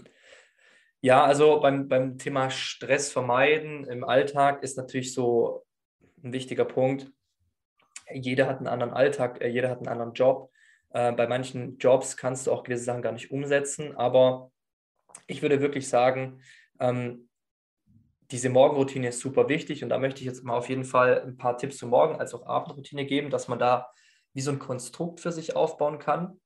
Ja, 1.04 1.24
also 1.24 1.60
beim, 1.60 1.88
beim 1.88 2.20
Thema 2.20 2.52
Stress 2.52 3.12
vermeiden 3.12 3.86
im 3.86 4.04
Alltag 4.04 4.62
ist 4.62 4.78
natürlich 4.78 5.14
so 5.14 5.66
ein 6.24 6.32
wichtiger 6.32 6.66
Punkt. 6.66 7.12
Jeder 8.14 8.48
hat 8.48 8.58
einen 8.58 8.68
anderen 8.68 8.94
Alltag, 8.94 9.42
äh, 9.42 9.48
jeder 9.48 9.72
hat 9.72 9.80
einen 9.80 9.88
anderen 9.88 10.14
Job. 10.14 10.52
Äh, 10.92 11.12
bei 11.14 11.26
manchen 11.28 11.80
Jobs 11.80 12.18
kannst 12.18 12.46
du 12.46 12.52
auch 12.52 12.62
gewisse 12.62 12.84
Sachen 12.84 13.02
gar 13.02 13.14
nicht 13.14 13.32
umsetzen, 13.32 13.96
aber 13.98 14.52
ich 15.26 15.42
würde 15.42 15.60
wirklich 15.60 15.90
sagen, 15.90 16.42
ähm, 16.80 17.30
diese 18.30 18.50
Morgenroutine 18.50 19.08
ist 19.08 19.22
super 19.22 19.50
wichtig 19.50 19.84
und 19.84 19.90
da 19.90 19.98
möchte 19.98 20.20
ich 20.22 20.28
jetzt 20.28 20.44
mal 20.44 20.56
auf 20.56 20.70
jeden 20.70 20.86
Fall 20.86 21.22
ein 21.24 21.36
paar 21.36 21.58
Tipps 21.58 21.78
zur 21.78 21.90
Morgen- 21.90 22.20
als 22.20 22.36
auch 22.36 22.46
Abendroutine 22.46 23.06
geben, 23.06 23.32
dass 23.32 23.48
man 23.48 23.58
da 23.58 23.92
wie 24.34 24.42
so 24.42 24.52
ein 24.52 24.60
Konstrukt 24.60 25.20
für 25.20 25.32
sich 25.32 25.56
aufbauen 25.56 25.98
kann 25.98 26.40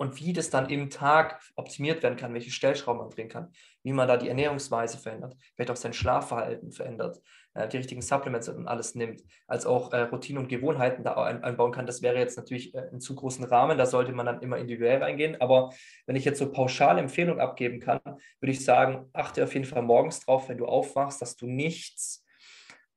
und 0.00 0.18
wie 0.18 0.32
das 0.32 0.48
dann 0.48 0.70
im 0.70 0.88
Tag 0.88 1.42
optimiert 1.56 2.02
werden 2.02 2.16
kann, 2.16 2.32
welche 2.32 2.50
Stellschrauben 2.50 3.02
man 3.02 3.10
drehen 3.10 3.28
kann, 3.28 3.52
wie 3.82 3.92
man 3.92 4.08
da 4.08 4.16
die 4.16 4.30
Ernährungsweise 4.30 4.96
verändert, 4.96 5.36
vielleicht 5.54 5.70
auch 5.70 5.76
sein 5.76 5.92
Schlafverhalten 5.92 6.72
verändert, 6.72 7.20
äh, 7.52 7.68
die 7.68 7.76
richtigen 7.76 8.00
Supplements 8.00 8.48
und 8.48 8.66
alles 8.66 8.94
nimmt, 8.94 9.22
als 9.46 9.66
auch 9.66 9.92
äh, 9.92 10.00
Routinen 10.00 10.42
und 10.42 10.48
Gewohnheiten 10.48 11.04
da 11.04 11.22
ein, 11.22 11.44
einbauen 11.44 11.70
kann. 11.70 11.84
Das 11.84 12.00
wäre 12.00 12.16
jetzt 12.16 12.38
natürlich 12.38 12.74
äh, 12.74 12.88
in 12.90 13.00
zu 13.00 13.14
großen 13.14 13.44
Rahmen, 13.44 13.76
da 13.76 13.84
sollte 13.84 14.12
man 14.12 14.24
dann 14.24 14.40
immer 14.40 14.56
individuell 14.56 15.02
reingehen. 15.02 15.38
Aber 15.38 15.70
wenn 16.06 16.16
ich 16.16 16.24
jetzt 16.24 16.38
so 16.38 16.50
pauschal 16.50 16.98
Empfehlungen 16.98 17.42
abgeben 17.42 17.78
kann, 17.78 18.00
würde 18.02 18.52
ich 18.52 18.64
sagen, 18.64 19.10
achte 19.12 19.44
auf 19.44 19.52
jeden 19.52 19.66
Fall 19.66 19.82
morgens 19.82 20.20
drauf, 20.20 20.48
wenn 20.48 20.56
du 20.56 20.64
aufwachst, 20.64 21.20
dass 21.20 21.36
du 21.36 21.46
nichts 21.46 22.24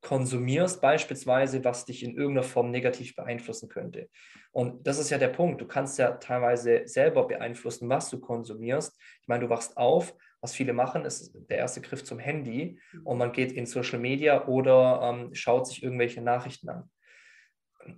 konsumierst 0.03 0.81
beispielsweise, 0.81 1.63
was 1.63 1.85
dich 1.85 2.03
in 2.03 2.15
irgendeiner 2.15 2.43
Form 2.43 2.69
negativ 2.71 3.15
beeinflussen 3.15 3.69
könnte. 3.69 4.09
Und 4.51 4.85
das 4.85 4.99
ist 4.99 5.09
ja 5.09 5.17
der 5.17 5.29
Punkt. 5.29 5.61
Du 5.61 5.65
kannst 5.65 5.97
ja 5.97 6.11
teilweise 6.11 6.83
selber 6.85 7.25
beeinflussen, 7.25 7.89
was 7.89 8.09
du 8.09 8.19
konsumierst. 8.19 8.99
Ich 9.21 9.27
meine, 9.27 9.45
du 9.45 9.49
wachst 9.49 9.77
auf. 9.77 10.13
Was 10.41 10.53
viele 10.53 10.73
machen, 10.73 11.05
ist 11.05 11.33
der 11.49 11.57
erste 11.57 11.79
Griff 11.79 12.03
zum 12.03 12.19
Handy 12.19 12.77
und 13.05 13.17
man 13.17 13.31
geht 13.31 13.53
in 13.53 13.65
Social 13.65 13.97
Media 13.97 14.45
oder 14.45 14.99
ähm, 15.01 15.33
schaut 15.33 15.67
sich 15.67 15.81
irgendwelche 15.81 16.21
Nachrichten 16.21 16.67
an. 16.67 16.91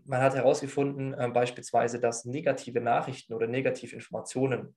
Man 0.05 0.21
hat 0.21 0.35
herausgefunden, 0.35 1.15
äh, 1.15 1.27
beispielsweise, 1.29 1.99
dass 1.99 2.23
negative 2.23 2.81
Nachrichten 2.81 3.33
oder 3.33 3.47
negative 3.47 3.95
Informationen, 3.95 4.75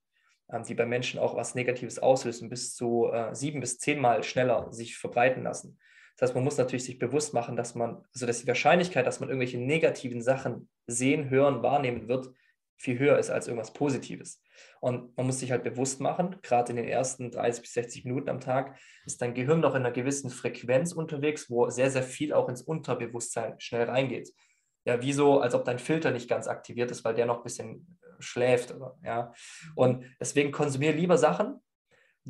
äh, 0.49 0.62
die 0.62 0.75
bei 0.75 0.87
Menschen 0.87 1.21
auch 1.21 1.37
was 1.37 1.55
Negatives 1.55 1.99
auslösen, 1.99 2.49
bis 2.49 2.75
zu 2.75 3.11
äh, 3.12 3.35
sieben 3.35 3.61
bis 3.61 3.79
zehnmal 3.79 4.23
schneller 4.23 4.73
sich 4.73 4.97
verbreiten 4.97 5.43
lassen. 5.43 5.79
Das 6.18 6.31
heißt, 6.31 6.35
man 6.35 6.42
muss 6.42 6.59
natürlich 6.59 6.85
sich 6.85 6.98
bewusst 6.98 7.33
machen, 7.33 7.54
dass 7.54 7.76
man, 7.76 8.04
also 8.12 8.26
dass 8.26 8.40
die 8.40 8.48
Wahrscheinlichkeit, 8.48 9.07
dass 9.07 9.20
man 9.20 9.28
irgendwelche 9.28 9.59
negativen 9.59 10.20
Sachen 10.20 10.68
sehen, 10.88 11.31
hören, 11.31 11.62
wahrnehmen 11.62 12.09
wird, 12.09 12.31
viel 12.76 12.98
höher 12.98 13.18
ist 13.18 13.31
als 13.31 13.46
irgendwas 13.46 13.72
Positives. 13.72 14.42
Und 14.81 15.16
man 15.16 15.26
muss 15.26 15.38
sich 15.38 15.52
halt 15.52 15.62
bewusst 15.62 16.00
machen, 16.00 16.37
gerade 16.42 16.70
in 16.70 16.76
den 16.76 16.88
ersten 16.88 17.31
30 17.31 17.62
bis 17.62 17.72
60 17.72 18.04
Minuten 18.04 18.31
am 18.31 18.40
Tag 18.40 18.76
ist 19.04 19.22
dein 19.22 19.35
Gehirn 19.35 19.61
noch 19.61 19.74
in 19.76 19.83
einer 19.83 19.92
gewissen 19.92 20.31
Frequenz 20.31 20.92
unterwegs, 20.92 21.50
wo 21.50 21.70
sehr, 21.70 21.90
sehr 21.90 22.02
viel 22.02 22.33
auch 22.33 22.48
ins 22.48 22.62
Unterbewusstsein 22.62 23.54
schnell 23.59 23.85
reingeht. 23.85 24.33
Ja, 24.85 25.00
wie 25.02 25.12
so, 25.12 25.40
als 25.40 25.54
ob 25.54 25.64
dein 25.64 25.78
Filter 25.78 26.11
nicht 26.11 26.28
ganz 26.28 26.48
aktiviert 26.48 26.90
ist, 26.90 27.04
weil 27.04 27.14
der 27.14 27.26
noch 27.26 27.38
ein 27.38 27.42
bisschen 27.44 27.98
äh, 28.02 28.22
schläft. 28.22 28.74
Oder, 28.74 28.96
ja. 29.04 29.33
Und 29.74 30.04
deswegen 30.18 30.50
konsumiere 30.50 30.94
lieber 30.94 31.18
Sachen, 31.18 31.61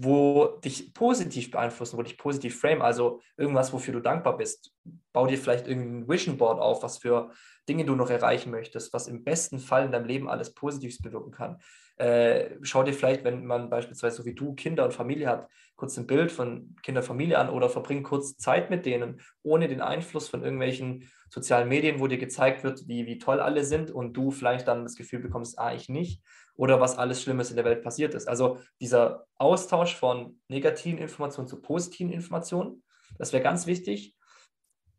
wo 0.00 0.58
dich 0.64 0.94
positiv 0.94 1.50
beeinflussen, 1.50 1.98
wo 1.98 2.02
dich 2.02 2.16
positiv 2.16 2.60
frame, 2.60 2.82
also 2.82 3.20
irgendwas, 3.36 3.72
wofür 3.72 3.94
du 3.94 4.00
dankbar 4.00 4.36
bist. 4.36 4.72
Bau 5.12 5.26
dir 5.26 5.38
vielleicht 5.38 5.66
irgendein 5.66 6.08
Vision 6.08 6.36
Board 6.36 6.60
auf, 6.60 6.84
was 6.84 6.98
für 6.98 7.32
Dinge 7.68 7.84
du 7.84 7.96
noch 7.96 8.08
erreichen 8.08 8.52
möchtest, 8.52 8.92
was 8.92 9.08
im 9.08 9.24
besten 9.24 9.58
Fall 9.58 9.84
in 9.86 9.92
deinem 9.92 10.06
Leben 10.06 10.28
alles 10.28 10.54
Positives 10.54 11.02
bewirken 11.02 11.32
kann. 11.32 11.58
Äh, 11.96 12.50
schau 12.62 12.84
dir 12.84 12.92
vielleicht, 12.92 13.24
wenn 13.24 13.44
man 13.44 13.70
beispielsweise 13.70 14.18
so 14.18 14.24
wie 14.24 14.34
du 14.34 14.54
Kinder 14.54 14.84
und 14.84 14.94
Familie 14.94 15.28
hat, 15.28 15.48
kurz 15.74 15.96
ein 15.96 16.06
Bild 16.06 16.30
von 16.30 16.76
Kinder 16.82 17.00
und 17.00 17.06
Familie 17.06 17.38
an 17.38 17.50
oder 17.50 17.68
verbring 17.68 18.04
kurz 18.04 18.36
Zeit 18.36 18.70
mit 18.70 18.86
denen, 18.86 19.20
ohne 19.42 19.66
den 19.66 19.80
Einfluss 19.80 20.28
von 20.28 20.44
irgendwelchen 20.44 21.10
sozialen 21.30 21.68
Medien, 21.68 22.00
wo 22.00 22.06
dir 22.06 22.18
gezeigt 22.18 22.64
wird, 22.64 22.86
wie, 22.88 23.06
wie 23.06 23.18
toll 23.18 23.40
alle 23.40 23.64
sind 23.64 23.90
und 23.90 24.14
du 24.14 24.30
vielleicht 24.30 24.68
dann 24.68 24.84
das 24.84 24.96
Gefühl 24.96 25.20
bekommst, 25.20 25.58
ah, 25.58 25.74
ich 25.74 25.88
nicht, 25.88 26.22
oder 26.54 26.80
was 26.80 26.98
alles 26.98 27.22
Schlimmes 27.22 27.50
in 27.50 27.56
der 27.56 27.64
Welt 27.64 27.82
passiert 27.82 28.14
ist. 28.14 28.28
Also 28.28 28.58
dieser 28.80 29.26
Austausch 29.36 29.94
von 29.94 30.40
negativen 30.48 30.98
Informationen 30.98 31.48
zu 31.48 31.60
positiven 31.60 32.12
Informationen, 32.12 32.82
das 33.18 33.32
wäre 33.32 33.42
ganz 33.42 33.66
wichtig. 33.66 34.16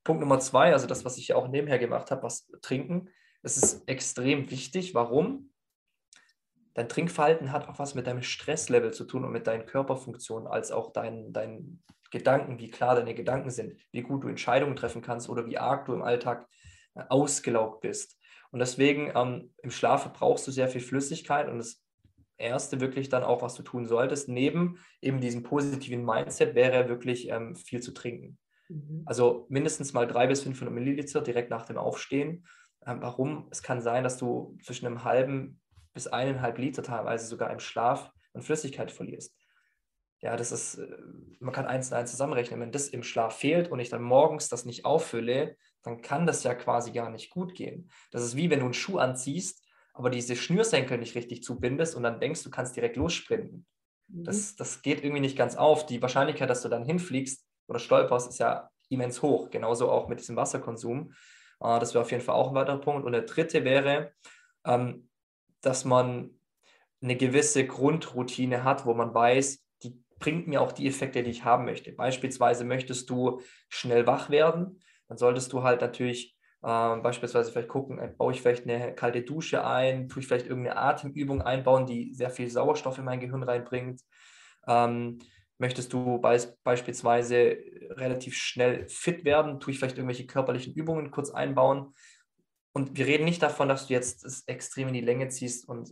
Punkt 0.03 0.21
Nummer 0.21 0.39
zwei, 0.39 0.73
also 0.73 0.87
das, 0.87 1.05
was 1.05 1.17
ich 1.17 1.29
ja 1.29 1.35
auch 1.35 1.47
nebenher 1.47 1.79
gemacht 1.79 2.11
habe, 2.11 2.23
was 2.23 2.47
trinken, 2.61 3.09
das 3.43 3.57
ist 3.57 3.87
extrem 3.87 4.49
wichtig. 4.49 4.93
Warum? 4.93 5.51
Dein 6.73 6.89
Trinkverhalten 6.89 7.51
hat 7.51 7.67
auch 7.67 7.79
was 7.79 7.95
mit 7.95 8.07
deinem 8.07 8.21
Stresslevel 8.21 8.91
zu 8.91 9.05
tun 9.05 9.25
und 9.25 9.31
mit 9.31 9.47
deinen 9.47 9.65
Körperfunktionen, 9.65 10.47
als 10.47 10.71
auch 10.71 10.93
deinen, 10.93 11.33
deinen 11.33 11.83
Gedanken, 12.11 12.59
wie 12.59 12.69
klar 12.69 12.95
deine 12.95 13.13
Gedanken 13.13 13.49
sind, 13.49 13.75
wie 13.91 14.01
gut 14.01 14.23
du 14.23 14.27
Entscheidungen 14.27 14.75
treffen 14.75 15.01
kannst 15.01 15.29
oder 15.29 15.45
wie 15.45 15.57
arg 15.57 15.85
du 15.85 15.93
im 15.93 16.01
Alltag 16.01 16.47
äh, 16.95 17.03
ausgelaugt 17.09 17.81
bist. 17.81 18.17
Und 18.51 18.59
deswegen 18.59 19.11
ähm, 19.15 19.53
im 19.61 19.71
Schlaf 19.71 20.11
brauchst 20.13 20.47
du 20.47 20.51
sehr 20.51 20.69
viel 20.69 20.81
Flüssigkeit 20.81 21.47
und 21.47 21.59
es 21.59 21.83
Erste 22.39 22.79
wirklich 22.79 23.09
dann 23.09 23.23
auch, 23.23 23.41
was 23.41 23.55
du 23.55 23.63
tun 23.63 23.85
solltest. 23.85 24.29
Neben 24.29 24.79
eben 25.01 25.19
diesem 25.19 25.43
positiven 25.43 26.05
Mindset 26.05 26.55
wäre 26.55 26.87
wirklich 26.87 27.27
ähm, 27.29 27.53
viel 27.53 27.81
zu 27.81 27.91
trinken. 27.91 28.37
Mhm. 28.69 29.03
Also 29.05 29.45
mindestens 29.49 29.91
mal 29.91 30.07
drei 30.07 30.25
bis 30.25 30.41
500 30.43 30.73
Milliliter 30.73 31.21
direkt 31.21 31.49
nach 31.49 31.65
dem 31.65 31.77
Aufstehen. 31.77 32.45
Ähm, 32.85 33.01
warum? 33.01 33.49
Es 33.51 33.61
kann 33.61 33.81
sein, 33.81 34.05
dass 34.05 34.17
du 34.17 34.57
zwischen 34.63 34.85
einem 34.85 35.03
halben 35.03 35.59
bis 35.93 36.07
eineinhalb 36.07 36.57
Liter 36.57 36.81
teilweise 36.81 37.27
sogar 37.27 37.51
im 37.51 37.59
Schlaf 37.59 38.09
an 38.33 38.41
Flüssigkeit 38.41 38.89
verlierst. 38.89 39.35
Ja, 40.21 40.35
das 40.35 40.51
ist, 40.51 40.75
äh, 40.75 40.97
man 41.39 41.53
kann 41.53 41.65
eins 41.65 41.89
und 41.89 41.97
eins 41.97 42.11
zusammenrechnen. 42.11 42.59
Wenn 42.59 42.71
das 42.71 42.89
im 42.89 43.03
Schlaf 43.03 43.37
fehlt 43.37 43.71
und 43.71 43.79
ich 43.79 43.89
dann 43.89 44.01
morgens 44.01 44.49
das 44.49 44.65
nicht 44.65 44.85
auffülle, 44.85 45.55
dann 45.83 46.01
kann 46.01 46.25
das 46.25 46.43
ja 46.43 46.55
quasi 46.55 46.91
gar 46.91 47.09
nicht 47.09 47.29
gut 47.29 47.55
gehen. 47.55 47.89
Das 48.11 48.23
ist 48.23 48.35
wie 48.35 48.49
wenn 48.49 48.59
du 48.59 48.65
einen 48.65 48.73
Schuh 48.73 48.97
anziehst, 48.97 49.63
aber 49.93 50.09
diese 50.09 50.35
Schnürsenkel 50.35 50.97
nicht 50.97 51.15
richtig 51.15 51.43
zubindest 51.43 51.95
und 51.95 52.03
dann 52.03 52.19
denkst, 52.19 52.43
du 52.43 52.49
kannst 52.49 52.75
direkt 52.75 52.97
lossprinten. 52.97 53.65
Mhm. 54.07 54.23
Das, 54.23 54.55
das 54.55 54.81
geht 54.81 55.03
irgendwie 55.03 55.21
nicht 55.21 55.37
ganz 55.37 55.55
auf. 55.55 55.85
Die 55.85 56.01
Wahrscheinlichkeit, 56.01 56.49
dass 56.49 56.61
du 56.61 56.69
dann 56.69 56.83
hinfliegst 56.83 57.45
oder 57.67 57.79
stolperst, 57.79 58.29
ist 58.29 58.39
ja 58.39 58.69
immens 58.89 59.21
hoch. 59.21 59.49
Genauso 59.49 59.89
auch 59.89 60.09
mit 60.09 60.19
diesem 60.19 60.35
Wasserkonsum. 60.35 61.13
Äh, 61.61 61.79
das 61.79 61.93
wäre 61.93 62.03
auf 62.03 62.11
jeden 62.11 62.23
Fall 62.23 62.35
auch 62.35 62.49
ein 62.49 62.55
weiterer 62.55 62.81
Punkt. 62.81 63.05
Und 63.05 63.13
der 63.13 63.21
dritte 63.21 63.63
wäre, 63.63 64.11
ähm, 64.65 65.09
dass 65.61 65.85
man 65.85 66.31
eine 67.01 67.15
gewisse 67.15 67.65
Grundroutine 67.65 68.63
hat, 68.65 68.85
wo 68.85 68.93
man 68.93 69.13
weiß, 69.13 69.63
bringt 70.19 70.47
mir 70.47 70.61
auch 70.61 70.71
die 70.71 70.87
Effekte, 70.87 71.23
die 71.23 71.31
ich 71.31 71.45
haben 71.45 71.65
möchte. 71.65 71.91
Beispielsweise 71.91 72.65
möchtest 72.65 73.09
du 73.09 73.41
schnell 73.69 74.05
wach 74.05 74.29
werden, 74.29 74.79
dann 75.07 75.17
solltest 75.17 75.51
du 75.53 75.63
halt 75.63 75.81
natürlich 75.81 76.37
ähm, 76.63 77.01
beispielsweise 77.01 77.51
vielleicht 77.51 77.69
gucken, 77.69 77.99
äh, 77.99 78.07
baue 78.07 78.33
ich 78.33 78.41
vielleicht 78.41 78.65
eine 78.65 78.93
kalte 78.93 79.21
Dusche 79.21 79.65
ein, 79.65 80.09
tue 80.09 80.21
ich 80.21 80.27
vielleicht 80.27 80.47
irgendeine 80.47 80.77
Atemübung 80.77 81.41
einbauen, 81.41 81.85
die 81.85 82.13
sehr 82.13 82.29
viel 82.29 82.49
Sauerstoff 82.49 82.97
in 82.97 83.05
mein 83.05 83.21
Gehirn 83.21 83.43
reinbringt. 83.43 84.01
Ähm, 84.67 85.19
möchtest 85.57 85.93
du 85.93 86.19
be 86.19 86.57
beispielsweise 86.63 87.57
relativ 87.91 88.35
schnell 88.35 88.87
fit 88.89 89.23
werden, 89.23 89.59
tue 89.59 89.71
ich 89.71 89.79
vielleicht 89.79 89.97
irgendwelche 89.97 90.25
körperlichen 90.25 90.73
Übungen 90.73 91.11
kurz 91.11 91.31
einbauen. 91.31 91.93
Und 92.73 92.97
wir 92.97 93.07
reden 93.07 93.25
nicht 93.25 93.41
davon, 93.41 93.69
dass 93.69 93.87
du 93.87 93.93
jetzt 93.93 94.25
es 94.25 94.43
extrem 94.47 94.89
in 94.89 94.93
die 94.93 95.01
Länge 95.01 95.29
ziehst 95.29 95.67
und 95.67 95.91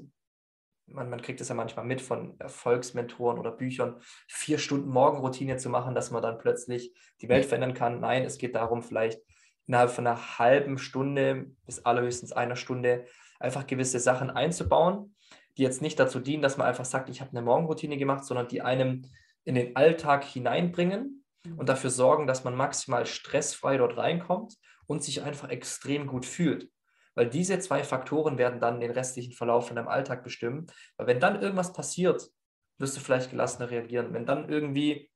man, 0.87 1.09
man 1.09 1.21
kriegt 1.21 1.41
es 1.41 1.49
ja 1.49 1.55
manchmal 1.55 1.85
mit 1.85 2.01
von 2.01 2.39
Erfolgsmentoren 2.39 3.37
oder 3.37 3.51
Büchern, 3.51 4.01
vier 4.27 4.57
Stunden 4.57 4.89
Morgenroutine 4.89 5.57
zu 5.57 5.69
machen, 5.69 5.95
dass 5.95 6.11
man 6.11 6.21
dann 6.21 6.37
plötzlich 6.37 6.93
die 7.21 7.29
Welt 7.29 7.45
verändern 7.45 7.73
kann. 7.73 7.99
Nein, 7.99 8.23
es 8.23 8.37
geht 8.37 8.55
darum, 8.55 8.81
vielleicht 8.81 9.21
innerhalb 9.67 9.91
von 9.91 10.07
einer 10.07 10.39
halben 10.39 10.77
Stunde 10.77 11.51
bis 11.65 11.85
allerhöchstens 11.85 12.31
einer 12.31 12.55
Stunde 12.55 13.05
einfach 13.39 13.67
gewisse 13.67 13.99
Sachen 13.99 14.29
einzubauen, 14.29 15.15
die 15.57 15.63
jetzt 15.63 15.81
nicht 15.81 15.99
dazu 15.99 16.19
dienen, 16.19 16.41
dass 16.41 16.57
man 16.57 16.67
einfach 16.67 16.85
sagt, 16.85 17.09
ich 17.09 17.21
habe 17.21 17.31
eine 17.31 17.41
Morgenroutine 17.41 17.97
gemacht, 17.97 18.23
sondern 18.23 18.47
die 18.47 18.61
einem 18.61 19.03
in 19.43 19.55
den 19.55 19.75
Alltag 19.75 20.23
hineinbringen 20.23 21.25
und 21.45 21.59
mhm. 21.59 21.65
dafür 21.65 21.89
sorgen, 21.89 22.27
dass 22.27 22.43
man 22.43 22.55
maximal 22.55 23.05
stressfrei 23.05 23.77
dort 23.77 23.97
reinkommt 23.97 24.55
und 24.87 25.03
sich 25.03 25.23
einfach 25.23 25.49
extrem 25.49 26.07
gut 26.07 26.25
fühlt. 26.25 26.69
Weil 27.17 27.29
diese 27.29 27.57
zwei 27.57 27.83
Faktoren 27.83 28.37
werden 28.37 28.59
dann 28.59 28.79
den 28.79 28.91
restlichen 28.91 29.33
Verlauf 29.33 29.65
von 29.67 29.75
deinem 29.75 29.87
Alltag 29.87 30.23
bestimmen. 30.23 30.67
Weil 30.97 31.07
wenn 31.07 31.19
dann 31.19 31.41
irgendwas 31.41 31.73
passiert, 31.73 32.29
wirst 32.77 32.95
du 32.95 33.01
vielleicht 33.01 33.31
gelassener 33.31 33.71
reagieren. 33.71 34.13
Wenn 34.13 34.27
dann 34.27 34.47
irgendwie, 34.47 35.09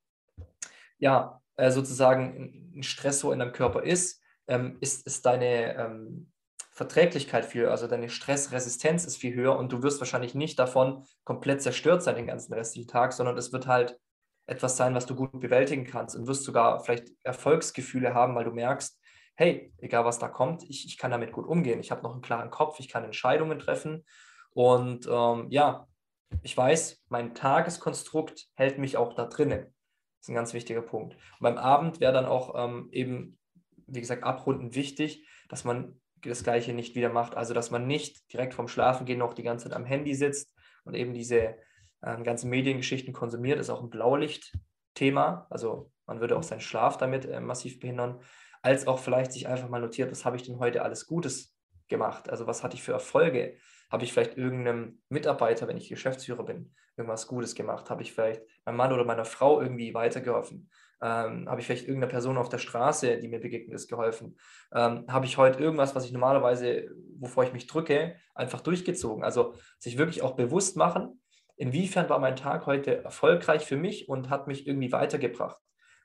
ja, 0.98 1.40
äh, 1.58 1.70
sozusagen 1.70 2.74
ein 2.76 2.82
Stressor 2.82 3.34
in 3.34 3.40
deinem 3.40 3.54
Körper 3.54 3.84
ist, 3.84 4.20
ähm, 4.48 4.78
ist, 4.82 5.06
ist 5.06 5.28
deine 5.28 5.76
ähm, 5.78 6.32
Verträglichkeit 6.72 7.46
viel, 7.46 7.68
also 7.68 7.86
deine 7.86 8.10
Stressresistenz 8.10 9.06
ist 9.06 9.18
viel 9.18 9.36
höher 9.36 9.56
und 9.56 9.72
du 9.72 9.84
wirst 9.84 10.00
wahrscheinlich 10.00 10.34
nicht 10.34 10.58
davon 10.58 11.06
komplett 11.24 11.62
zerstört 11.62 12.02
sein 12.02 12.16
den 12.16 12.26
ganzen 12.26 12.54
restlichen 12.54 12.88
Tag, 12.88 13.14
sondern 13.14 13.38
es 13.38 13.54
wird 13.54 13.68
halt 13.68 14.00
etwas 14.48 14.76
sein, 14.76 14.96
was 14.96 15.06
du 15.06 15.14
gut 15.14 15.40
bewältigen 15.40 15.86
kannst 15.86 16.16
und 16.16 16.26
wirst 16.26 16.46
sogar 16.46 16.84
vielleicht 16.84 17.10
Erfolgsgefühle 17.24 18.16
haben, 18.16 18.34
weil 18.34 18.46
du 18.46 18.52
merkst, 18.52 19.00
hey, 19.42 19.74
egal 19.80 20.06
was 20.06 20.20
da 20.20 20.28
kommt, 20.28 20.62
ich, 20.70 20.86
ich 20.86 21.00
kann 21.00 21.10
damit 21.10 21.32
gut 21.32 21.48
umgehen. 21.48 21.80
Ich 21.80 21.90
habe 21.90 22.04
noch 22.04 22.14
einen 22.14 22.22
klaren 22.22 22.52
Kopf, 22.52 22.80
ich 22.80 22.90
kann 22.90 23.04
Entscheidungen 23.04 23.58
treffen. 23.58 24.06
Und 24.52 25.08
ähm, 25.12 25.48
ja, 25.50 25.88
ich 26.44 26.56
weiß, 26.56 27.04
mein 27.10 27.34
Tageskonstrukt 27.34 28.50
hält 28.54 28.78
mich 28.78 28.98
auch 28.98 29.16
da 29.16 29.26
drinnen. 29.26 29.62
Das 29.62 30.26
ist 30.26 30.30
ein 30.30 30.36
ganz 30.36 30.54
wichtiger 30.54 30.84
Punkt. 30.84 31.16
Und 31.16 31.40
beim 31.40 31.58
Abend 31.58 32.00
wäre 32.00 32.14
dann 32.14 32.28
auch 32.28 32.54
ähm, 32.56 32.90
eben, 32.92 33.40
wie 33.88 34.00
gesagt, 34.00 34.24
abrunden 34.24 34.76
wichtig, 34.76 35.28
dass 35.50 35.64
man 35.64 36.00
das 36.22 36.44
Gleiche 36.44 36.74
nicht 36.74 36.94
wieder 36.94 37.10
macht. 37.10 37.36
Also, 37.36 37.56
dass 37.56 37.72
man 37.72 37.88
nicht 37.88 38.32
direkt 38.32 38.54
vorm 38.54 38.68
Schlafengehen 38.68 39.18
noch 39.18 39.34
die 39.34 39.42
ganze 39.42 39.70
Zeit 39.70 39.76
am 39.76 39.86
Handy 39.86 40.14
sitzt 40.14 40.54
und 40.84 40.94
eben 40.94 41.16
diese 41.16 41.58
äh, 42.02 42.22
ganzen 42.22 42.52
Mediengeschichten 42.52 43.12
konsumiert. 43.12 43.58
Das 43.58 43.66
ist 43.66 43.72
auch 43.72 43.82
ein 43.82 43.90
Blaulicht-Thema. 43.90 45.48
Also, 45.50 45.92
man 46.06 46.20
würde 46.20 46.38
auch 46.38 46.44
seinen 46.44 46.62
Schlaf 46.62 46.98
damit 46.98 47.26
äh, 47.26 47.40
massiv 47.40 47.80
behindern 47.80 48.22
als 48.62 48.88
auch 48.88 49.00
vielleicht 49.00 49.32
sich 49.32 49.48
einfach 49.48 49.70
mal 49.70 49.82
notiert, 49.82 50.12
was 50.12 50.26
habe 50.26 50.36
ich 50.36 50.44
denn 50.44 50.60
heute 50.60 50.82
alles 50.82 51.08
Gutes 51.08 51.56
gemacht? 51.88 52.30
Also 52.30 52.48
was 52.48 52.64
hatte 52.64 52.76
ich 52.76 52.84
für 52.84 52.94
Erfolge? 52.94 53.58
Habe 53.92 54.04
ich 54.04 54.14
vielleicht 54.14 54.38
irgendeinem 54.38 55.02
Mitarbeiter, 55.10 55.68
wenn 55.68 55.78
ich 55.78 55.90
Geschäftsführer 55.90 56.44
bin, 56.44 56.74
irgendwas 56.96 57.28
Gutes 57.28 57.56
gemacht? 57.56 57.90
Habe 57.90 58.02
ich 58.02 58.14
vielleicht 58.14 58.42
meinem 58.66 58.78
Mann 58.78 58.94
oder 58.94 59.04
meiner 59.04 59.26
Frau 59.26 59.62
irgendwie 59.62 59.94
weitergeholfen? 59.94 60.70
Ähm, 61.04 61.50
habe 61.50 61.60
ich 61.60 61.66
vielleicht 61.66 61.88
irgendeiner 61.88 62.12
Person 62.12 62.38
auf 62.38 62.48
der 62.48 62.60
Straße, 62.60 63.18
die 63.18 63.28
mir 63.28 63.40
begegnet 63.40 63.74
ist, 63.74 63.90
geholfen? 63.90 64.38
Ähm, 64.74 65.06
habe 65.10 65.26
ich 65.26 65.38
heute 65.38 65.62
irgendwas, 65.62 65.96
was 65.96 66.06
ich 66.06 66.12
normalerweise, 66.12 66.90
wovor 67.20 67.44
ich 67.44 67.54
mich 67.54 67.68
drücke, 67.68 68.16
einfach 68.36 68.62
durchgezogen? 68.62 69.24
Also 69.24 69.56
sich 69.80 69.98
wirklich 69.98 70.22
auch 70.22 70.36
bewusst 70.36 70.78
machen, 70.78 71.22
inwiefern 71.58 72.08
war 72.08 72.20
mein 72.20 72.36
Tag 72.36 72.68
heute 72.68 73.04
erfolgreich 73.04 73.66
für 73.66 73.78
mich 73.78 74.08
und 74.08 74.30
hat 74.30 74.48
mich 74.48 74.68
irgendwie 74.68 74.92
weitergebracht. 74.92 75.58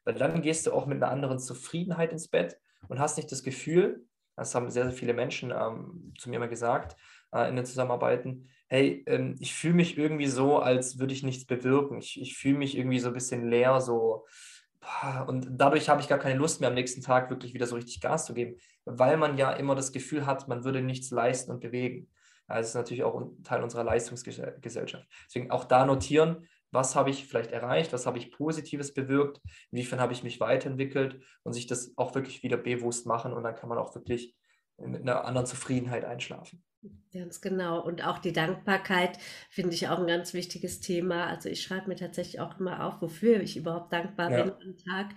Weil 0.07 0.15
dann 0.15 0.41
gehst 0.41 0.67
du 0.67 0.73
auch 0.73 0.87
mit 0.87 1.03
einer 1.03 1.13
anderen 1.13 1.39
Zufriedenheit 1.39 2.13
ins 2.13 2.29
Bett 2.29 2.59
und 2.89 3.01
hast 3.01 3.19
nicht 3.19 3.31
das 3.31 3.43
Gefühl, 3.43 4.07
das 4.37 4.55
haben 4.55 4.71
sehr, 4.71 4.85
sehr 4.85 4.93
viele 4.93 5.15
Menschen 5.15 5.51
ähm, 5.51 6.15
zu 6.19 6.31
mir 6.31 6.39
mal 6.39 6.49
gesagt 6.49 6.97
äh, 7.33 7.49
in 7.49 7.57
den 7.57 7.67
Zusammenarbeiten, 7.67 8.49
hey, 8.69 9.03
ähm, 9.07 9.35
ich 9.41 9.55
fühle 9.55 9.75
mich 9.75 9.99
irgendwie 9.99 10.27
so, 10.27 10.59
als 10.59 10.99
würde 10.99 11.13
ich 11.13 11.23
nichts 11.23 11.45
bewirken. 11.45 11.99
Ich, 11.99 12.21
ich 12.21 12.37
fühle 12.37 12.59
mich 12.59 12.77
irgendwie 12.77 12.99
so 12.99 13.09
ein 13.09 13.15
bisschen 13.15 13.49
leer, 13.51 13.81
so. 13.81 14.27
Und 15.27 15.49
dadurch 15.51 15.89
habe 15.89 16.01
ich 16.01 16.07
gar 16.07 16.19
keine 16.19 16.39
Lust 16.39 16.61
mehr, 16.61 16.69
am 16.69 16.75
nächsten 16.75 17.03
Tag 17.03 17.29
wirklich 17.29 17.55
wieder 17.55 17.67
so 17.67 17.75
richtig 17.75 18.01
Gas 18.01 18.27
zu 18.27 18.35
geben, 18.35 18.57
weil 18.85 19.17
man 19.17 19.37
ja 19.37 19.51
immer 19.53 19.75
das 19.75 19.91
Gefühl 19.91 20.27
hat, 20.27 20.47
man 20.47 20.63
würde 20.63 20.81
nichts 20.81 21.11
leisten 21.11 21.51
und 21.51 21.61
bewegen. 21.61 22.09
Das 22.47 22.69
ist 22.69 22.75
natürlich 22.75 23.03
auch 23.03 23.21
ein 23.21 23.43
Teil 23.43 23.65
unserer 23.65 23.83
Leistungsgesellschaft. 23.83 25.09
Deswegen 25.27 25.51
auch 25.51 25.65
da 25.65 25.85
notieren, 25.85 26.47
was 26.71 26.95
habe 26.95 27.11
ich 27.11 27.27
vielleicht 27.27 27.53
erreicht, 27.53 27.93
was 27.93 28.07
habe 28.07 28.19
ich 28.19 28.33
Positives 28.33 28.95
bewirkt, 28.95 29.41
inwiefern 29.71 30.01
habe 30.01 30.13
ich 30.13 30.23
mich 30.23 30.41
weiterentwickelt 30.41 31.21
und 31.43 31.53
sich 31.53 31.67
das 31.67 31.93
auch 31.97 32.15
wirklich 32.15 32.43
wieder 32.43 32.57
bewusst 32.57 33.07
machen 33.07 33.33
und 33.33 33.43
dann 33.43 33.55
kann 33.55 33.69
man 33.69 33.79
auch 33.79 33.95
wirklich 33.95 34.35
mit 34.79 35.03
einer 35.03 35.25
anderen 35.25 35.47
Zufriedenheit 35.47 36.05
einschlafen. 36.05 36.63
Ganz 37.13 37.41
genau. 37.41 37.83
Und 37.83 38.05
auch 38.07 38.19
die 38.19 38.33
Dankbarkeit 38.33 39.19
finde 39.51 39.75
ich 39.75 39.89
auch 39.89 39.99
ein 39.99 40.07
ganz 40.07 40.35
wichtiges 40.35 40.81
Thema. 40.81 41.27
Also 41.27 41.49
ich 41.49 41.63
schreibe 41.63 41.89
mir 41.89 41.97
tatsächlich 41.97 42.41
auch 42.41 42.61
immer 42.61 42.85
auf, 42.85 43.01
wofür 43.01 43.41
ich 43.41 43.57
überhaupt 43.57 43.93
dankbar 43.93 44.31
ja. 44.31 44.45
bin 44.45 44.53
am 44.53 44.77
Tag, 44.77 45.15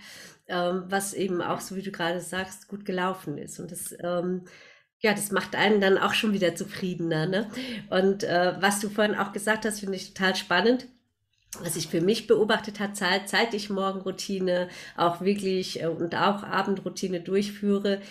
ähm, 0.47 0.85
was 0.88 1.13
eben 1.13 1.41
auch, 1.41 1.59
so 1.59 1.75
wie 1.75 1.81
du 1.81 1.91
gerade 1.91 2.21
sagst, 2.21 2.69
gut 2.69 2.85
gelaufen 2.85 3.38
ist. 3.38 3.59
Und 3.59 3.71
das 3.71 3.93
ähm, 4.01 4.45
ja, 5.01 5.13
das 5.13 5.31
macht 5.31 5.55
einen 5.55 5.79
dann 5.79 5.97
auch 5.97 6.13
schon 6.13 6.33
wieder 6.33 6.55
zufriedener. 6.55 7.25
Ne? 7.25 7.49
Und 7.89 8.23
äh, 8.23 8.55
was 8.59 8.79
du 8.79 8.89
vorhin 8.89 9.15
auch 9.15 9.31
gesagt 9.31 9.65
hast, 9.65 9.79
finde 9.79 9.95
ich 9.95 10.13
total 10.13 10.35
spannend 10.35 10.88
was 11.62 11.75
ich 11.75 11.88
für 11.88 12.01
mich 12.01 12.27
beobachtet 12.27 12.79
habe, 12.79 12.93
seit 12.93 13.53
ich 13.53 13.69
Morgenroutine 13.69 14.69
auch 14.95 15.21
wirklich 15.21 15.81
äh, 15.81 15.88
und 15.88 16.15
auch 16.15 16.43
Abendroutine 16.43 17.21
durchführe, 17.21 18.01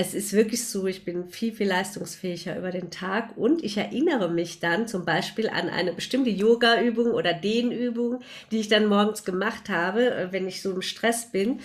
es 0.00 0.14
ist 0.14 0.32
wirklich 0.32 0.64
so, 0.64 0.86
ich 0.86 1.04
bin 1.04 1.28
viel, 1.28 1.52
viel 1.52 1.66
leistungsfähiger 1.66 2.56
über 2.56 2.70
den 2.70 2.92
Tag 2.92 3.36
und 3.36 3.64
ich 3.64 3.78
erinnere 3.78 4.30
mich 4.30 4.60
dann 4.60 4.86
zum 4.86 5.04
Beispiel 5.04 5.48
an 5.48 5.68
eine 5.68 5.92
bestimmte 5.92 6.30
Yoga-Übung 6.30 7.10
oder 7.10 7.34
Dehnübung, 7.34 8.20
die 8.52 8.60
ich 8.60 8.68
dann 8.68 8.86
morgens 8.86 9.24
gemacht 9.24 9.68
habe, 9.68 10.14
äh, 10.14 10.28
wenn 10.30 10.46
ich 10.46 10.62
so 10.62 10.70
im 10.70 10.82
Stress 10.82 11.32
bin. 11.32 11.58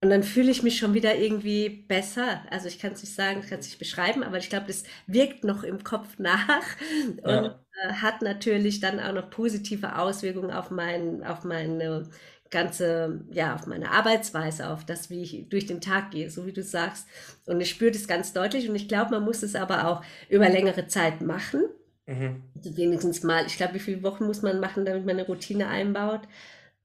Und 0.00 0.10
dann 0.10 0.22
fühle 0.22 0.50
ich 0.50 0.62
mich 0.62 0.78
schon 0.78 0.94
wieder 0.94 1.16
irgendwie 1.16 1.68
besser. 1.68 2.42
Also 2.50 2.68
ich 2.68 2.78
kann 2.78 2.92
es 2.92 3.02
nicht 3.02 3.14
sagen, 3.14 3.40
ich 3.42 3.50
kann 3.50 3.58
es 3.58 3.66
nicht 3.66 3.80
beschreiben, 3.80 4.22
aber 4.22 4.38
ich 4.38 4.48
glaube, 4.48 4.66
das 4.68 4.84
wirkt 5.08 5.42
noch 5.42 5.64
im 5.64 5.82
Kopf 5.82 6.18
nach 6.18 6.76
und 7.22 7.28
ja. 7.28 7.60
äh, 7.82 7.92
hat 7.94 8.22
natürlich 8.22 8.78
dann 8.78 9.00
auch 9.00 9.12
noch 9.12 9.28
positive 9.28 9.98
Auswirkungen 9.98 10.52
auf, 10.52 10.70
mein, 10.70 11.24
auf 11.24 11.42
meine 11.42 12.08
ganze, 12.50 13.24
ja, 13.32 13.54
auf 13.56 13.66
meine 13.66 13.90
Arbeitsweise, 13.90 14.68
auf 14.70 14.84
das, 14.86 15.10
wie 15.10 15.22
ich 15.22 15.48
durch 15.48 15.66
den 15.66 15.80
Tag 15.80 16.12
gehe, 16.12 16.30
so 16.30 16.46
wie 16.46 16.52
du 16.52 16.62
sagst. 16.62 17.06
Und 17.46 17.60
ich 17.60 17.70
spüre 17.70 17.90
das 17.90 18.06
ganz 18.06 18.32
deutlich 18.32 18.68
und 18.68 18.76
ich 18.76 18.88
glaube, 18.88 19.10
man 19.10 19.24
muss 19.24 19.42
es 19.42 19.56
aber 19.56 19.88
auch 19.88 20.04
über 20.28 20.48
längere 20.48 20.86
Zeit 20.86 21.20
machen. 21.22 21.62
Mhm. 22.06 22.42
Also 22.56 22.76
wenigstens 22.76 23.22
mal, 23.22 23.46
ich 23.46 23.56
glaube, 23.56 23.74
wie 23.74 23.80
viele 23.80 24.02
Wochen 24.02 24.26
muss 24.26 24.42
man 24.42 24.60
machen, 24.60 24.84
damit 24.84 25.04
man 25.04 25.16
eine 25.16 25.26
Routine 25.26 25.66
einbaut? 25.68 26.22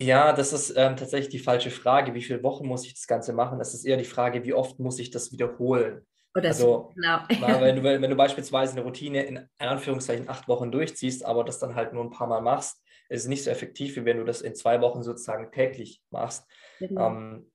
Ja, 0.04 0.34
das 0.34 0.52
ist 0.52 0.74
ähm, 0.76 0.98
tatsächlich 0.98 1.30
die 1.30 1.39
falsche 1.39 1.72
Frage. 1.72 2.13
Wie 2.13 2.22
viele 2.22 2.44
Wochen 2.44 2.68
muss 2.68 2.86
ich 2.86 2.94
das 2.94 3.08
Ganze 3.08 3.32
machen? 3.32 3.62
Es 3.62 3.74
ist 3.74 3.86
eher 3.86 3.98
die 3.98 4.04
Frage, 4.04 4.44
wie 4.44 4.54
oft 4.54 4.80
muss 4.80 5.00
ich 5.00 5.12
das 5.12 5.32
wiederholen? 5.32 6.06
Oder 6.36 6.50
also, 6.50 6.66
so, 6.66 6.92
genau. 6.96 7.62
wenn, 7.62 7.76
du, 7.76 7.84
wenn 7.84 8.10
du 8.10 8.16
beispielsweise 8.16 8.74
eine 8.74 8.82
Routine 8.82 9.24
in 9.24 9.48
Anführungszeichen 9.60 10.28
acht 10.28 10.48
Wochen 10.48 10.72
durchziehst, 10.72 11.24
aber 11.24 11.44
das 11.44 11.60
dann 11.60 11.76
halt 11.76 11.94
nur 11.94 12.04
ein 12.04 12.10
paar 12.10 12.28
Mal 12.28 12.42
machst, 12.42 12.84
ist 13.10 13.24
es 13.24 13.28
nicht 13.28 13.44
so 13.44 13.52
effektiv, 13.52 13.96
wie 13.96 14.06
wenn 14.06 14.18
du 14.18 14.24
das 14.24 14.42
in 14.42 14.56
zwei 14.56 14.82
Wochen 14.82 15.04
sozusagen 15.04 15.52
täglich 15.52 16.02
machst. 16.10 16.46
Genau. 16.80 17.08
Ähm, 17.08 17.52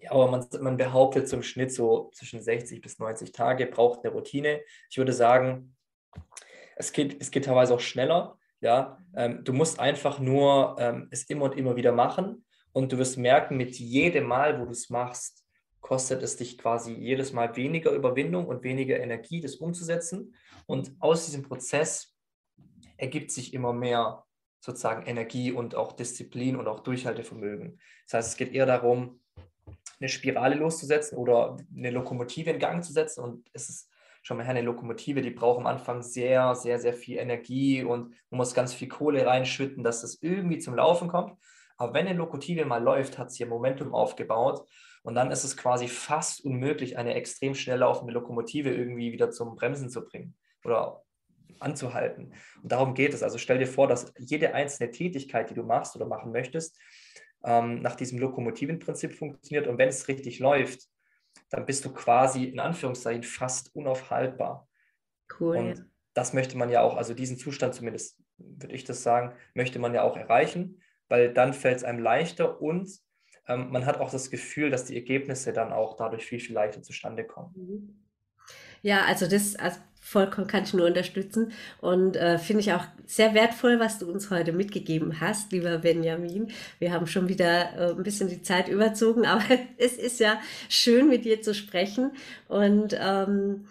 ja, 0.00 0.12
aber 0.12 0.30
man, 0.30 0.46
man 0.60 0.76
behauptet 0.76 1.28
zum 1.28 1.42
Schnitt 1.42 1.72
so 1.72 2.10
zwischen 2.14 2.40
60 2.40 2.80
bis 2.80 2.98
90 2.98 3.32
Tage 3.32 3.66
braucht 3.66 4.04
eine 4.04 4.14
Routine. 4.14 4.60
Ich 4.88 4.96
würde 4.96 5.12
sagen, 5.12 5.76
es 6.76 6.92
geht, 6.92 7.20
es 7.20 7.30
geht 7.30 7.44
teilweise 7.44 7.74
auch 7.74 7.80
schneller. 7.80 8.38
Ja, 8.60 8.98
ähm, 9.14 9.44
du 9.44 9.52
musst 9.52 9.78
einfach 9.78 10.18
nur 10.18 10.76
ähm, 10.78 11.08
es 11.10 11.24
immer 11.24 11.44
und 11.46 11.56
immer 11.56 11.76
wieder 11.76 11.92
machen 11.92 12.44
und 12.72 12.92
du 12.92 12.98
wirst 12.98 13.18
merken, 13.18 13.56
mit 13.56 13.78
jedem 13.78 14.26
Mal, 14.26 14.60
wo 14.60 14.64
du 14.64 14.70
es 14.70 14.90
machst, 14.90 15.44
kostet 15.80 16.22
es 16.22 16.36
dich 16.36 16.58
quasi 16.58 16.92
jedes 16.92 17.32
Mal 17.32 17.54
weniger 17.56 17.92
Überwindung 17.92 18.46
und 18.46 18.64
weniger 18.64 18.98
Energie, 18.98 19.40
das 19.40 19.56
umzusetzen. 19.56 20.34
Und 20.66 20.96
aus 20.98 21.26
diesem 21.26 21.42
Prozess 21.42 22.16
ergibt 22.96 23.30
sich 23.30 23.54
immer 23.54 23.72
mehr 23.72 24.24
sozusagen 24.60 25.06
Energie 25.06 25.52
und 25.52 25.74
auch 25.74 25.92
Disziplin 25.92 26.56
und 26.56 26.66
auch 26.66 26.80
Durchhaltevermögen. 26.80 27.80
Das 28.06 28.14
heißt, 28.14 28.28
es 28.30 28.36
geht 28.36 28.52
eher 28.52 28.66
darum, 28.66 29.20
eine 30.00 30.08
Spirale 30.08 30.56
loszusetzen 30.56 31.16
oder 31.16 31.56
eine 31.74 31.90
Lokomotive 31.90 32.50
in 32.50 32.58
Gang 32.58 32.84
zu 32.84 32.92
setzen. 32.92 33.22
Und 33.22 33.48
es 33.52 33.68
ist 33.68 33.90
schon 34.26 34.38
mal 34.38 34.42
her, 34.42 34.56
eine 34.56 34.62
Lokomotive, 34.62 35.22
die 35.22 35.30
braucht 35.30 35.60
am 35.60 35.66
Anfang 35.66 36.02
sehr, 36.02 36.56
sehr, 36.56 36.80
sehr 36.80 36.94
viel 36.94 37.18
Energie 37.18 37.84
und 37.84 38.10
man 38.30 38.38
muss 38.38 38.54
ganz 38.54 38.74
viel 38.74 38.88
Kohle 38.88 39.24
reinschütten, 39.24 39.84
dass 39.84 40.00
das 40.00 40.20
irgendwie 40.20 40.58
zum 40.58 40.74
Laufen 40.74 41.06
kommt. 41.06 41.38
Aber 41.76 41.94
wenn 41.94 42.08
eine 42.08 42.18
Lokomotive 42.18 42.64
mal 42.64 42.82
läuft, 42.82 43.18
hat 43.18 43.30
sie 43.30 43.44
ihr 43.44 43.48
Momentum 43.48 43.94
aufgebaut 43.94 44.68
und 45.04 45.14
dann 45.14 45.30
ist 45.30 45.44
es 45.44 45.56
quasi 45.56 45.86
fast 45.86 46.44
unmöglich, 46.44 46.98
eine 46.98 47.14
extrem 47.14 47.54
schnell 47.54 47.78
laufende 47.78 48.12
Lokomotive 48.12 48.74
irgendwie 48.74 49.12
wieder 49.12 49.30
zum 49.30 49.54
Bremsen 49.54 49.90
zu 49.90 50.04
bringen 50.04 50.34
oder 50.64 51.04
anzuhalten. 51.60 52.32
Und 52.64 52.72
darum 52.72 52.94
geht 52.94 53.14
es. 53.14 53.22
Also 53.22 53.38
stell 53.38 53.58
dir 53.58 53.68
vor, 53.68 53.86
dass 53.86 54.12
jede 54.18 54.54
einzelne 54.54 54.90
Tätigkeit, 54.90 55.50
die 55.50 55.54
du 55.54 55.62
machst 55.62 55.94
oder 55.94 56.06
machen 56.06 56.32
möchtest, 56.32 56.76
ähm, 57.44 57.80
nach 57.80 57.94
diesem 57.94 58.18
Lokomotivenprinzip 58.18 59.12
funktioniert. 59.12 59.68
Und 59.68 59.78
wenn 59.78 59.88
es 59.88 60.08
richtig 60.08 60.40
läuft, 60.40 60.88
dann 61.50 61.66
bist 61.66 61.84
du 61.84 61.92
quasi 61.92 62.44
in 62.44 62.60
Anführungszeichen 62.60 63.22
fast 63.22 63.74
unaufhaltbar. 63.74 64.68
Cool. 65.38 65.56
Und 65.56 65.90
das 66.14 66.32
möchte 66.32 66.56
man 66.56 66.70
ja 66.70 66.82
auch, 66.82 66.96
also 66.96 67.14
diesen 67.14 67.36
Zustand 67.36 67.74
zumindest, 67.74 68.20
würde 68.38 68.74
ich 68.74 68.84
das 68.84 69.02
sagen, 69.02 69.34
möchte 69.54 69.78
man 69.78 69.94
ja 69.94 70.02
auch 70.02 70.16
erreichen, 70.16 70.80
weil 71.08 71.32
dann 71.32 71.52
fällt 71.52 71.78
es 71.78 71.84
einem 71.84 72.00
leichter 72.00 72.60
und 72.60 72.88
ähm, 73.48 73.70
man 73.70 73.86
hat 73.86 73.98
auch 73.98 74.10
das 74.10 74.30
Gefühl, 74.30 74.70
dass 74.70 74.86
die 74.86 74.96
Ergebnisse 74.96 75.52
dann 75.52 75.72
auch 75.72 75.96
dadurch 75.96 76.24
viel, 76.24 76.40
viel 76.40 76.54
leichter 76.54 76.82
zustande 76.82 77.24
kommen. 77.24 77.52
Mhm. 77.54 78.02
Ja, 78.82 79.04
also 79.04 79.26
das 79.28 79.56
also 79.56 79.78
vollkommen 80.06 80.46
kann 80.46 80.62
ich 80.62 80.72
nur 80.72 80.86
unterstützen 80.86 81.50
und 81.80 82.14
äh, 82.14 82.38
finde 82.38 82.60
ich 82.60 82.72
auch 82.72 82.84
sehr 83.06 83.34
wertvoll, 83.34 83.80
was 83.80 83.98
du 83.98 84.08
uns 84.08 84.30
heute 84.30 84.52
mitgegeben 84.52 85.20
hast, 85.20 85.50
lieber 85.50 85.78
Benjamin. 85.78 86.52
Wir 86.78 86.92
haben 86.92 87.08
schon 87.08 87.28
wieder 87.28 87.72
äh, 87.76 87.90
ein 87.90 88.04
bisschen 88.04 88.28
die 88.28 88.40
Zeit 88.40 88.68
überzogen, 88.68 89.26
aber 89.26 89.42
es 89.78 89.94
ist 89.94 90.20
ja 90.20 90.40
schön, 90.68 91.08
mit 91.08 91.24
dir 91.24 91.42
zu 91.42 91.54
sprechen 91.54 92.12
und 92.46 92.96
ähm, 92.96 93.66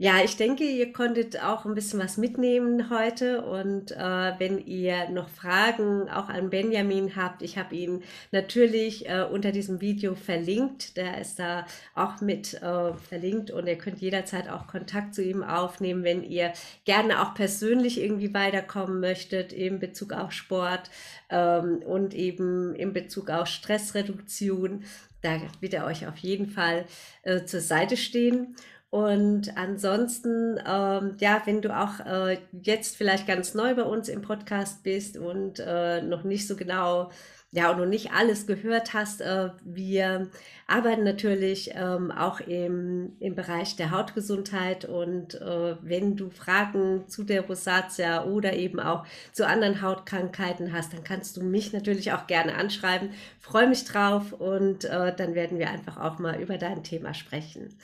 ja, 0.00 0.22
ich 0.22 0.36
denke, 0.36 0.62
ihr 0.62 0.92
konntet 0.92 1.42
auch 1.42 1.64
ein 1.64 1.74
bisschen 1.74 1.98
was 1.98 2.18
mitnehmen 2.18 2.88
heute. 2.88 3.42
Und 3.42 3.90
äh, 3.90 4.32
wenn 4.38 4.64
ihr 4.64 5.08
noch 5.08 5.28
Fragen 5.28 6.08
auch 6.08 6.28
an 6.28 6.50
Benjamin 6.50 7.16
habt, 7.16 7.42
ich 7.42 7.58
habe 7.58 7.74
ihn 7.74 8.04
natürlich 8.30 9.08
äh, 9.08 9.24
unter 9.28 9.50
diesem 9.50 9.80
Video 9.80 10.14
verlinkt. 10.14 10.96
Der 10.96 11.20
ist 11.20 11.40
da 11.40 11.66
auch 11.96 12.20
mit 12.20 12.54
äh, 12.62 12.94
verlinkt 12.94 13.50
und 13.50 13.66
ihr 13.66 13.76
könnt 13.76 14.00
jederzeit 14.00 14.48
auch 14.48 14.68
Kontakt 14.68 15.16
zu 15.16 15.22
ihm 15.24 15.42
aufnehmen, 15.42 16.04
wenn 16.04 16.22
ihr 16.22 16.52
gerne 16.84 17.20
auch 17.20 17.34
persönlich 17.34 18.00
irgendwie 18.00 18.32
weiterkommen 18.32 19.00
möchtet 19.00 19.52
in 19.52 19.80
Bezug 19.80 20.12
auf 20.12 20.30
Sport 20.30 20.90
ähm, 21.28 21.78
und 21.78 22.14
eben 22.14 22.72
in 22.76 22.92
Bezug 22.92 23.30
auf 23.30 23.48
Stressreduktion. 23.48 24.84
Da 25.22 25.40
wird 25.58 25.74
er 25.74 25.86
euch 25.86 26.06
auf 26.06 26.18
jeden 26.18 26.46
Fall 26.46 26.84
äh, 27.24 27.44
zur 27.44 27.60
Seite 27.60 27.96
stehen. 27.96 28.54
Und 28.90 29.54
ansonsten, 29.56 30.58
ähm, 30.66 31.16
ja, 31.20 31.42
wenn 31.44 31.60
du 31.60 31.76
auch 31.76 32.00
äh, 32.06 32.38
jetzt 32.62 32.96
vielleicht 32.96 33.26
ganz 33.26 33.52
neu 33.52 33.74
bei 33.74 33.82
uns 33.82 34.08
im 34.08 34.22
Podcast 34.22 34.82
bist 34.82 35.18
und 35.18 35.60
äh, 35.60 36.00
noch 36.00 36.24
nicht 36.24 36.46
so 36.46 36.56
genau, 36.56 37.10
ja, 37.50 37.70
und 37.70 37.78
noch 37.78 37.86
nicht 37.86 38.12
alles 38.12 38.46
gehört 38.46 38.94
hast, 38.94 39.20
äh, 39.20 39.50
wir 39.62 40.30
arbeiten 40.66 41.04
natürlich 41.04 41.72
ähm, 41.74 42.10
auch 42.10 42.40
im, 42.40 43.16
im 43.20 43.34
Bereich 43.34 43.76
der 43.76 43.90
Hautgesundheit. 43.90 44.86
Und 44.86 45.34
äh, 45.34 45.76
wenn 45.82 46.16
du 46.16 46.30
Fragen 46.30 47.08
zu 47.08 47.24
der 47.24 47.42
Rosatia 47.42 48.24
oder 48.24 48.54
eben 48.54 48.80
auch 48.80 49.04
zu 49.32 49.46
anderen 49.46 49.82
Hautkrankheiten 49.82 50.72
hast, 50.72 50.94
dann 50.94 51.04
kannst 51.04 51.36
du 51.36 51.42
mich 51.42 51.74
natürlich 51.74 52.12
auch 52.12 52.26
gerne 52.26 52.54
anschreiben. 52.54 53.10
Freue 53.38 53.68
mich 53.68 53.84
drauf 53.84 54.32
und 54.32 54.84
äh, 54.86 55.14
dann 55.14 55.34
werden 55.34 55.58
wir 55.58 55.68
einfach 55.68 55.98
auch 55.98 56.18
mal 56.18 56.40
über 56.40 56.56
dein 56.56 56.84
Thema 56.84 57.12
sprechen. 57.12 57.74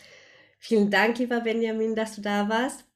Vielen 0.67 0.91
Dank, 0.91 1.19
lieber 1.19 1.41
Benjamin, 1.41 1.95
dass 1.95 2.17
du 2.17 2.23
da 2.23 2.49
warst. 2.49 2.87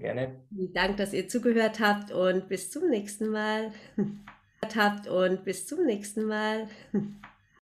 Gerne. 0.00 0.44
Vielen 0.48 0.72
Dank, 0.72 0.96
dass 0.96 1.12
ihr 1.12 1.28
zugehört 1.28 1.78
habt 1.78 2.10
und 2.10 2.48
bis 2.48 2.72
zum 2.72 2.88
nächsten 2.88 3.28
Mal. 3.28 3.72
habt 4.74 5.06
und 5.06 5.44
bis 5.44 5.68
zum 5.68 5.84
nächsten 5.84 6.24
Mal. 6.24 6.66